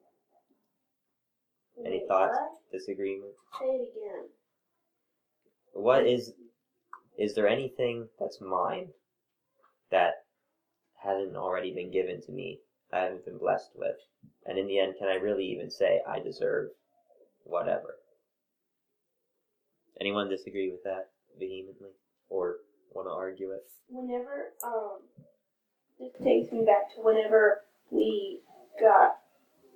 Any 1.85 2.05
thoughts? 2.09 2.39
Disagreement? 2.73 3.33
Say 3.59 3.67
it 3.67 3.93
again. 3.97 4.25
What 5.73 6.07
is 6.07 6.33
is 7.19 7.35
there 7.35 7.49
anything 7.49 8.09
that's 8.19 8.41
mine 8.41 8.89
that 9.91 10.25
hasn't 11.03 11.37
already 11.37 11.73
been 11.73 11.91
given 11.91 12.21
to 12.23 12.33
me? 12.33 12.61
I 12.93 13.01
haven't 13.01 13.25
been 13.25 13.39
blessed 13.39 13.71
with. 13.75 13.97
And 14.47 14.59
in 14.59 14.67
the 14.67 14.79
end, 14.79 14.95
can 14.99 15.09
I 15.09 15.15
really 15.15 15.45
even 15.45 15.71
say 15.71 16.01
I 16.07 16.21
deserve 16.21 16.69
whatever? 17.45 17.97
Anyone 20.01 20.29
disagree 20.29 20.71
with 20.71 20.83
that 20.85 21.09
vehemently? 21.39 21.91
Or 22.29 22.57
want 22.93 23.09
to 23.09 23.13
argue 23.13 23.53
it? 23.53 23.63
Whenever, 23.89 24.53
um, 24.65 24.99
this 25.99 26.13
takes 26.23 26.53
me 26.53 26.65
back 26.65 26.95
to 26.95 27.03
whenever 27.03 27.63
we 27.91 28.41
got 28.81 29.19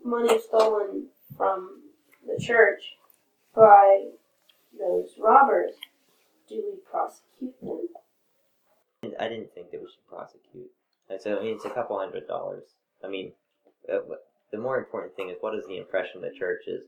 money 0.05 0.39
stolen 0.41 1.07
from 1.37 1.80
the 2.31 2.43
church 2.43 2.83
by 3.55 4.05
those 4.79 5.15
robbers. 5.19 5.73
Do 6.49 6.57
we 6.57 6.79
prosecute 6.91 7.61
them? 7.61 7.89
I 9.19 9.29
didn't 9.29 9.53
think 9.55 9.71
that 9.71 9.81
we 9.81 9.87
should 9.87 10.07
prosecute. 10.09 10.71
And 11.09 11.21
so, 11.21 11.39
I 11.39 11.43
mean, 11.43 11.55
it's 11.57 11.65
a 11.65 11.71
couple 11.71 11.99
hundred 11.99 12.27
dollars. 12.27 12.65
I 13.05 13.09
mean, 13.09 13.33
uh, 13.93 13.99
the 14.53 14.59
more 14.59 14.79
important 14.79 15.17
thing 15.17 15.31
is 15.31 15.37
what 15.41 15.55
is 15.55 15.67
the 15.67 15.79
impression 15.79 16.21
the 16.21 16.33
church 16.37 16.63
is. 16.67 16.83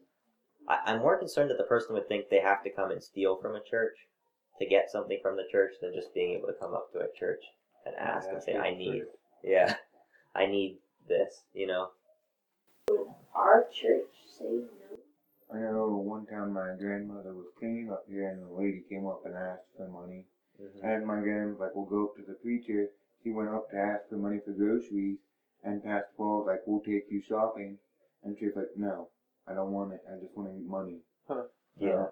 I, 0.69 0.79
I'm 0.87 1.01
more 1.01 1.19
concerned 1.19 1.51
that 1.51 1.59
the 1.59 1.65
person 1.65 1.95
would 1.95 2.09
think 2.09 2.29
they 2.29 2.41
have 2.41 2.63
to 2.65 2.71
come 2.71 2.91
and 2.91 3.03
steal 3.03 3.37
from 3.41 3.57
a 3.57 3.63
church 3.63 3.97
to 4.59 4.67
get 4.67 4.91
something 4.91 5.19
from 5.23 5.37
the 5.37 5.47
church 5.51 5.73
than 5.81 5.95
just 5.95 6.15
being 6.15 6.37
able 6.37 6.49
to 6.49 6.55
come 6.61 6.75
up 6.75 6.93
to 6.93 6.99
a 6.99 7.19
church 7.19 7.43
and 7.87 7.95
ask 7.97 8.29
and 8.29 8.43
say, 8.43 8.57
I 8.57 8.75
need, 8.75 9.03
yeah, 9.43 9.75
I 10.35 10.47
need 10.47 10.79
this, 11.09 11.43
you 11.55 11.67
know? 11.67 11.89
Our 13.35 13.65
church 13.73 14.11
say 14.39 14.45
no. 14.45 14.82
I 15.55 15.59
know 15.59 15.89
one 15.89 16.27
time 16.27 16.55
my 16.55 16.75
grandmother 16.79 17.35
was 17.35 17.47
cleaning 17.59 17.91
up 17.93 18.05
here 18.09 18.29
and 18.29 18.43
a 18.43 18.53
lady 18.53 18.85
came 18.89 19.07
up 19.07 19.23
and 19.27 19.35
asked 19.35 19.69
for 19.77 19.89
money. 19.89 20.25
Mm-hmm. 20.61 20.87
And 20.87 21.07
my 21.07 21.21
grandma 21.21 21.51
was 21.51 21.61
like, 21.61 21.75
we'll 21.75 21.85
go 21.85 22.07
up 22.07 22.17
to 22.17 22.23
the 22.23 22.35
preacher. 22.35 22.89
He 23.23 23.31
went 23.31 23.51
up 23.51 23.71
to 23.71 23.77
ask 23.77 24.09
for 24.09 24.17
money 24.17 24.41
for 24.45 24.53
groceries 24.53 25.19
and 25.65 25.83
Pastor 25.83 26.09
Paul 26.17 26.39
was 26.39 26.47
like, 26.49 26.61
we'll 26.67 26.81
take 26.81 27.07
you 27.11 27.23
shopping. 27.29 27.79
And 28.25 28.37
she 28.39 28.47
was 28.47 28.57
like, 28.57 28.71
no, 28.77 29.09
I 29.47 29.55
don't 29.55 29.73
want 29.73 29.93
it. 29.93 30.01
I 30.11 30.19
just 30.21 30.37
want 30.37 30.51
to 30.51 30.57
eat 30.57 30.69
money. 30.69 30.99
Yeah. 31.79 32.07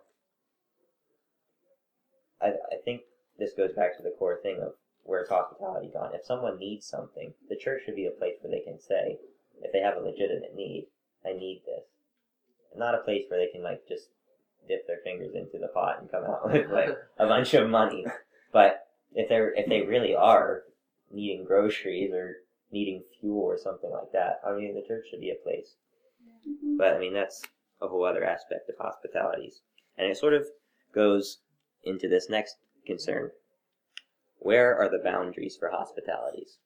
I, 2.41 2.49
I 2.49 2.76
think 2.84 3.03
this 3.38 3.53
goes 3.55 3.72
back 3.72 3.97
to 3.97 4.03
the 4.03 4.14
core 4.18 4.38
thing 4.43 4.59
of 4.62 4.72
where's 5.05 5.28
hospitality 5.28 5.91
gone. 5.93 6.14
If 6.14 6.24
someone 6.24 6.59
needs 6.59 6.86
something, 6.86 7.32
the 7.49 7.57
church 7.57 7.82
should 7.84 7.97
be 7.97 8.07
a 8.07 8.11
place 8.11 8.36
where 8.41 8.51
they 8.51 8.64
can 8.64 8.80
say, 8.80 9.18
if 9.62 9.72
they 9.72 9.80
have 9.80 9.97
a 9.97 10.01
legitimate 10.01 10.55
need, 10.57 10.86
I 11.24 11.32
need 11.32 11.62
this. 11.66 11.84
Not 12.77 12.95
a 12.95 12.99
place 12.99 13.25
where 13.29 13.39
they 13.39 13.51
can 13.53 13.62
like 13.62 13.87
just 13.89 14.09
dip 14.68 14.87
their 14.87 15.01
fingers 15.03 15.35
into 15.35 15.59
the 15.59 15.68
pot 15.68 16.01
and 16.01 16.11
come 16.11 16.25
out 16.25 16.47
with 16.53 16.71
like 16.71 16.97
a 17.18 17.27
bunch 17.27 17.55
of 17.55 17.68
money. 17.68 18.05
But 18.53 18.87
if 19.14 19.29
they're 19.29 19.53
if 19.55 19.68
they 19.68 19.83
really 19.83 20.14
are 20.14 20.62
needing 21.11 21.45
groceries 21.45 22.12
or 22.12 22.37
needing 22.71 23.03
fuel 23.21 23.43
or 23.43 23.59
something 23.59 23.91
like 23.91 24.12
that, 24.12 24.41
I 24.47 24.53
mean 24.53 24.75
the 24.75 24.87
church 24.87 25.07
should 25.11 25.21
be 25.21 25.31
a 25.31 25.43
place. 25.43 25.75
Mm-hmm. 26.49 26.77
But 26.77 26.95
I 26.95 26.99
mean 26.99 27.14
that's 27.14 27.43
a 27.83 27.89
whole 27.89 28.05
other 28.05 28.25
aspect 28.25 28.68
of 28.68 28.77
hospitalities. 28.79 29.61
And 29.99 30.11
it 30.11 30.16
sort 30.16 30.35
of 30.35 30.47
goes 30.95 31.39
into 31.85 32.09
this 32.09 32.29
next 32.29 32.57
concern. 32.87 33.31
Where 34.39 34.77
are 34.77 34.89
the 34.89 35.03
boundaries 35.03 35.57
for 35.59 35.71
hospitalities? 35.71 36.59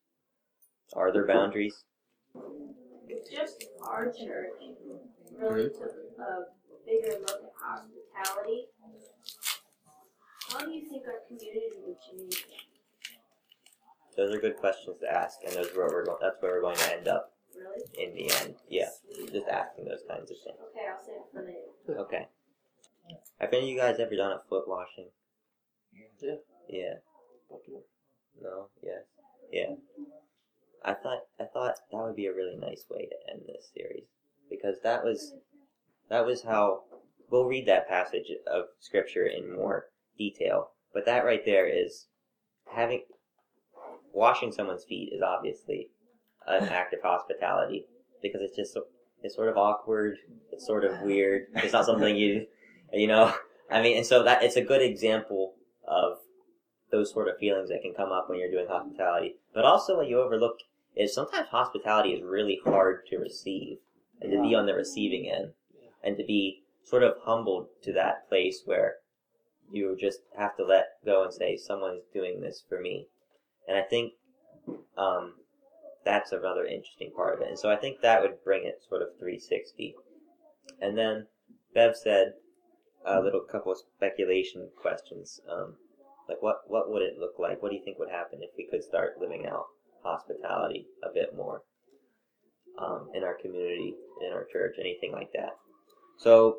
Are 0.92 1.12
there 1.12 1.26
boundaries? 1.26 1.84
It's 3.08 3.30
just 3.30 3.64
our 3.82 4.06
church 4.06 4.60
really 5.38 5.68
took 5.70 5.92
a 6.18 6.22
uh, 6.22 6.40
bigger 6.86 7.18
look 7.20 7.40
at 7.44 7.52
hospitality. 7.60 8.66
How 10.48 10.64
do 10.64 10.70
you 10.72 10.88
think 10.88 11.04
our 11.06 11.20
community 11.26 11.70
would 11.86 11.96
change? 12.00 12.44
Those 14.16 14.34
are 14.34 14.38
good 14.40 14.56
questions 14.56 14.96
to 15.00 15.12
ask, 15.12 15.38
and 15.44 15.52
those 15.54 15.70
where 15.74 15.88
we're 15.88 16.04
go- 16.04 16.18
that's 16.20 16.36
where 16.40 16.52
we're 16.54 16.60
going 16.62 16.76
to 16.76 16.92
end 16.96 17.08
up 17.08 17.32
Really? 17.56 17.82
in 17.98 18.14
the 18.14 18.30
end. 18.42 18.54
Yeah, 18.68 18.88
just 19.32 19.48
asking 19.48 19.86
those 19.86 20.02
kinds 20.08 20.30
of 20.30 20.36
things. 20.36 20.58
Okay, 20.70 20.86
I'll 20.88 21.04
save 21.04 21.16
it 21.16 21.22
for 21.32 21.42
later. 21.42 22.00
Okay. 22.00 22.28
Have 23.40 23.52
any 23.52 23.62
of 23.62 23.68
you 23.68 23.76
guys 23.78 23.98
ever 23.98 24.14
done 24.16 24.32
a 24.32 24.40
foot 24.48 24.68
washing? 24.68 25.08
Yeah. 26.20 26.34
Yeah. 26.68 26.94
No. 28.40 28.68
Yes. 28.82 29.02
Yeah. 29.52 29.74
I 30.84 30.94
thought 30.94 31.20
I 31.40 31.44
thought 31.44 31.76
that 31.90 32.02
would 32.02 32.16
be 32.16 32.26
a 32.26 32.34
really 32.34 32.56
nice 32.56 32.84
way 32.90 33.06
to 33.06 33.32
end 33.32 33.42
this 33.46 33.70
series 33.74 34.04
because 34.50 34.76
that 34.82 35.02
was 35.02 35.34
that 36.10 36.26
was 36.26 36.42
how 36.42 36.82
we'll 37.30 37.46
read 37.46 37.66
that 37.66 37.88
passage 37.88 38.30
of 38.46 38.64
scripture 38.80 39.26
in 39.26 39.54
more 39.56 39.86
detail, 40.18 40.70
but 40.92 41.06
that 41.06 41.24
right 41.24 41.44
there 41.44 41.66
is 41.66 42.06
having 42.74 43.02
washing 44.12 44.52
someone's 44.52 44.84
feet 44.84 45.12
is 45.12 45.22
obviously 45.22 45.88
an 46.46 46.68
act 46.68 46.92
of 46.92 47.00
hospitality 47.02 47.86
because 48.22 48.40
it's 48.42 48.56
just 48.56 48.76
it's 49.22 49.34
sort 49.34 49.48
of 49.48 49.56
awkward, 49.56 50.18
it's 50.52 50.66
sort 50.66 50.84
of 50.84 51.00
weird. 51.00 51.46
It's 51.54 51.72
not 51.72 51.86
something 51.86 52.14
you 52.16 52.46
you 52.92 53.06
know. 53.06 53.34
I 53.70 53.80
mean, 53.80 53.96
and 53.96 54.06
so 54.06 54.22
that 54.24 54.42
it's 54.42 54.56
a 54.56 54.62
good 54.62 54.82
example 54.82 55.54
of 55.88 56.18
those 56.90 57.10
sort 57.10 57.28
of 57.28 57.38
feelings 57.38 57.70
that 57.70 57.82
can 57.82 57.94
come 57.94 58.12
up 58.12 58.28
when 58.28 58.38
you're 58.38 58.50
doing 58.50 58.66
hospitality. 58.68 59.36
But 59.54 59.64
also, 59.64 60.00
you 60.02 60.20
overlook 60.20 60.58
is 60.96 61.14
sometimes 61.14 61.48
hospitality 61.48 62.10
is 62.10 62.22
really 62.22 62.60
hard 62.64 63.06
to 63.06 63.18
receive 63.18 63.78
and 64.20 64.30
to 64.30 64.42
be 64.42 64.54
on 64.54 64.66
the 64.66 64.74
receiving 64.74 65.30
end 65.30 65.52
and 66.02 66.16
to 66.16 66.24
be 66.24 66.62
sort 66.84 67.02
of 67.02 67.14
humbled 67.22 67.66
to 67.82 67.92
that 67.92 68.28
place 68.28 68.62
where 68.64 68.96
you 69.70 69.96
just 69.98 70.20
have 70.38 70.56
to 70.56 70.64
let 70.64 70.86
go 71.04 71.24
and 71.24 71.32
say, 71.32 71.56
someone's 71.56 72.04
doing 72.12 72.40
this 72.40 72.62
for 72.68 72.80
me. 72.80 73.08
And 73.66 73.76
I 73.76 73.82
think 73.82 74.12
um, 74.96 75.34
that's 76.04 76.32
another 76.32 76.64
interesting 76.64 77.10
part 77.16 77.34
of 77.34 77.40
it. 77.40 77.48
And 77.48 77.58
so 77.58 77.70
I 77.70 77.76
think 77.76 78.00
that 78.00 78.22
would 78.22 78.44
bring 78.44 78.64
it 78.64 78.82
sort 78.88 79.02
of 79.02 79.08
360. 79.18 79.94
And 80.80 80.96
then 80.96 81.26
Bev 81.74 81.96
said 81.96 82.34
a 83.04 83.20
little 83.20 83.40
couple 83.40 83.72
of 83.72 83.78
speculation 83.78 84.68
questions. 84.80 85.40
Um, 85.50 85.76
like 86.28 86.40
what 86.40 86.60
what 86.66 86.90
would 86.90 87.02
it 87.02 87.18
look 87.18 87.34
like? 87.38 87.62
What 87.62 87.70
do 87.70 87.76
you 87.76 87.84
think 87.84 87.98
would 87.98 88.10
happen 88.10 88.40
if 88.42 88.50
we 88.56 88.66
could 88.70 88.82
start 88.82 89.18
living 89.20 89.46
out 89.46 89.66
hospitality 90.04 90.86
a 91.02 91.12
bit 91.12 91.34
more 91.36 91.62
um, 92.78 93.08
in 93.14 93.24
our 93.24 93.36
community, 93.40 93.94
in 94.26 94.32
our 94.32 94.46
church, 94.52 94.76
anything 94.78 95.12
like 95.12 95.32
that? 95.32 95.56
So, 96.18 96.58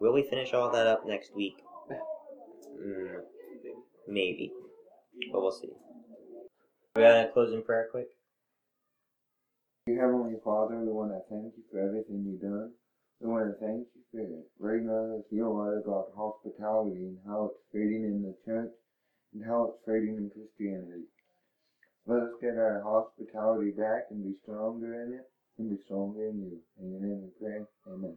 will 0.00 0.14
we 0.14 0.22
finish 0.28 0.54
all 0.54 0.70
that 0.72 0.86
up 0.86 1.06
next 1.06 1.34
week? 1.34 1.56
Mm, 2.80 3.20
maybe, 4.06 4.52
but 5.32 5.42
we'll 5.42 5.52
see. 5.52 5.68
We 6.94 7.02
got 7.02 7.24
a 7.24 7.28
closing 7.32 7.62
prayer, 7.62 7.88
quick. 7.90 8.06
Dear 9.86 10.06
Heavenly 10.06 10.36
Father, 10.44 10.76
we 10.76 10.92
want 10.92 11.12
to 11.12 11.20
thank 11.30 11.54
you 11.56 11.64
for 11.72 11.80
everything 11.80 12.24
you've 12.26 12.42
done. 12.42 12.72
We 13.20 13.28
want 13.28 13.50
to 13.50 13.56
thank 13.58 13.86
you 13.94 14.02
for 14.12 14.26
bringing 14.60 14.90
us 14.90 15.24
your 15.30 15.50
word 15.50 15.82
about 15.84 16.12
hospitality 16.14 17.08
and 17.08 17.18
how 17.26 17.50
it's 17.50 17.64
fading 17.72 18.04
in 18.04 18.22
the 18.22 18.36
church 18.44 18.70
and 19.32 19.44
how 19.44 19.72
it's 19.72 19.82
fading 19.86 20.16
in 20.18 20.30
Christianity. 20.30 21.08
Let 22.08 22.22
us 22.24 22.30
get 22.42 22.58
our 22.58 22.82
hospitality 22.82 23.72
back 23.72 24.04
and 24.10 24.24
be 24.24 24.34
stronger 24.44 25.04
in 25.04 25.14
it 25.14 25.26
and 25.58 25.70
be 25.70 25.78
stronger 25.86 26.26
in 26.28 26.40
you. 26.40 26.58
In 26.80 26.92
your 26.92 27.00
name 27.02 27.22
we 27.22 27.30
pray. 27.40 27.64
Amen. 27.88 28.16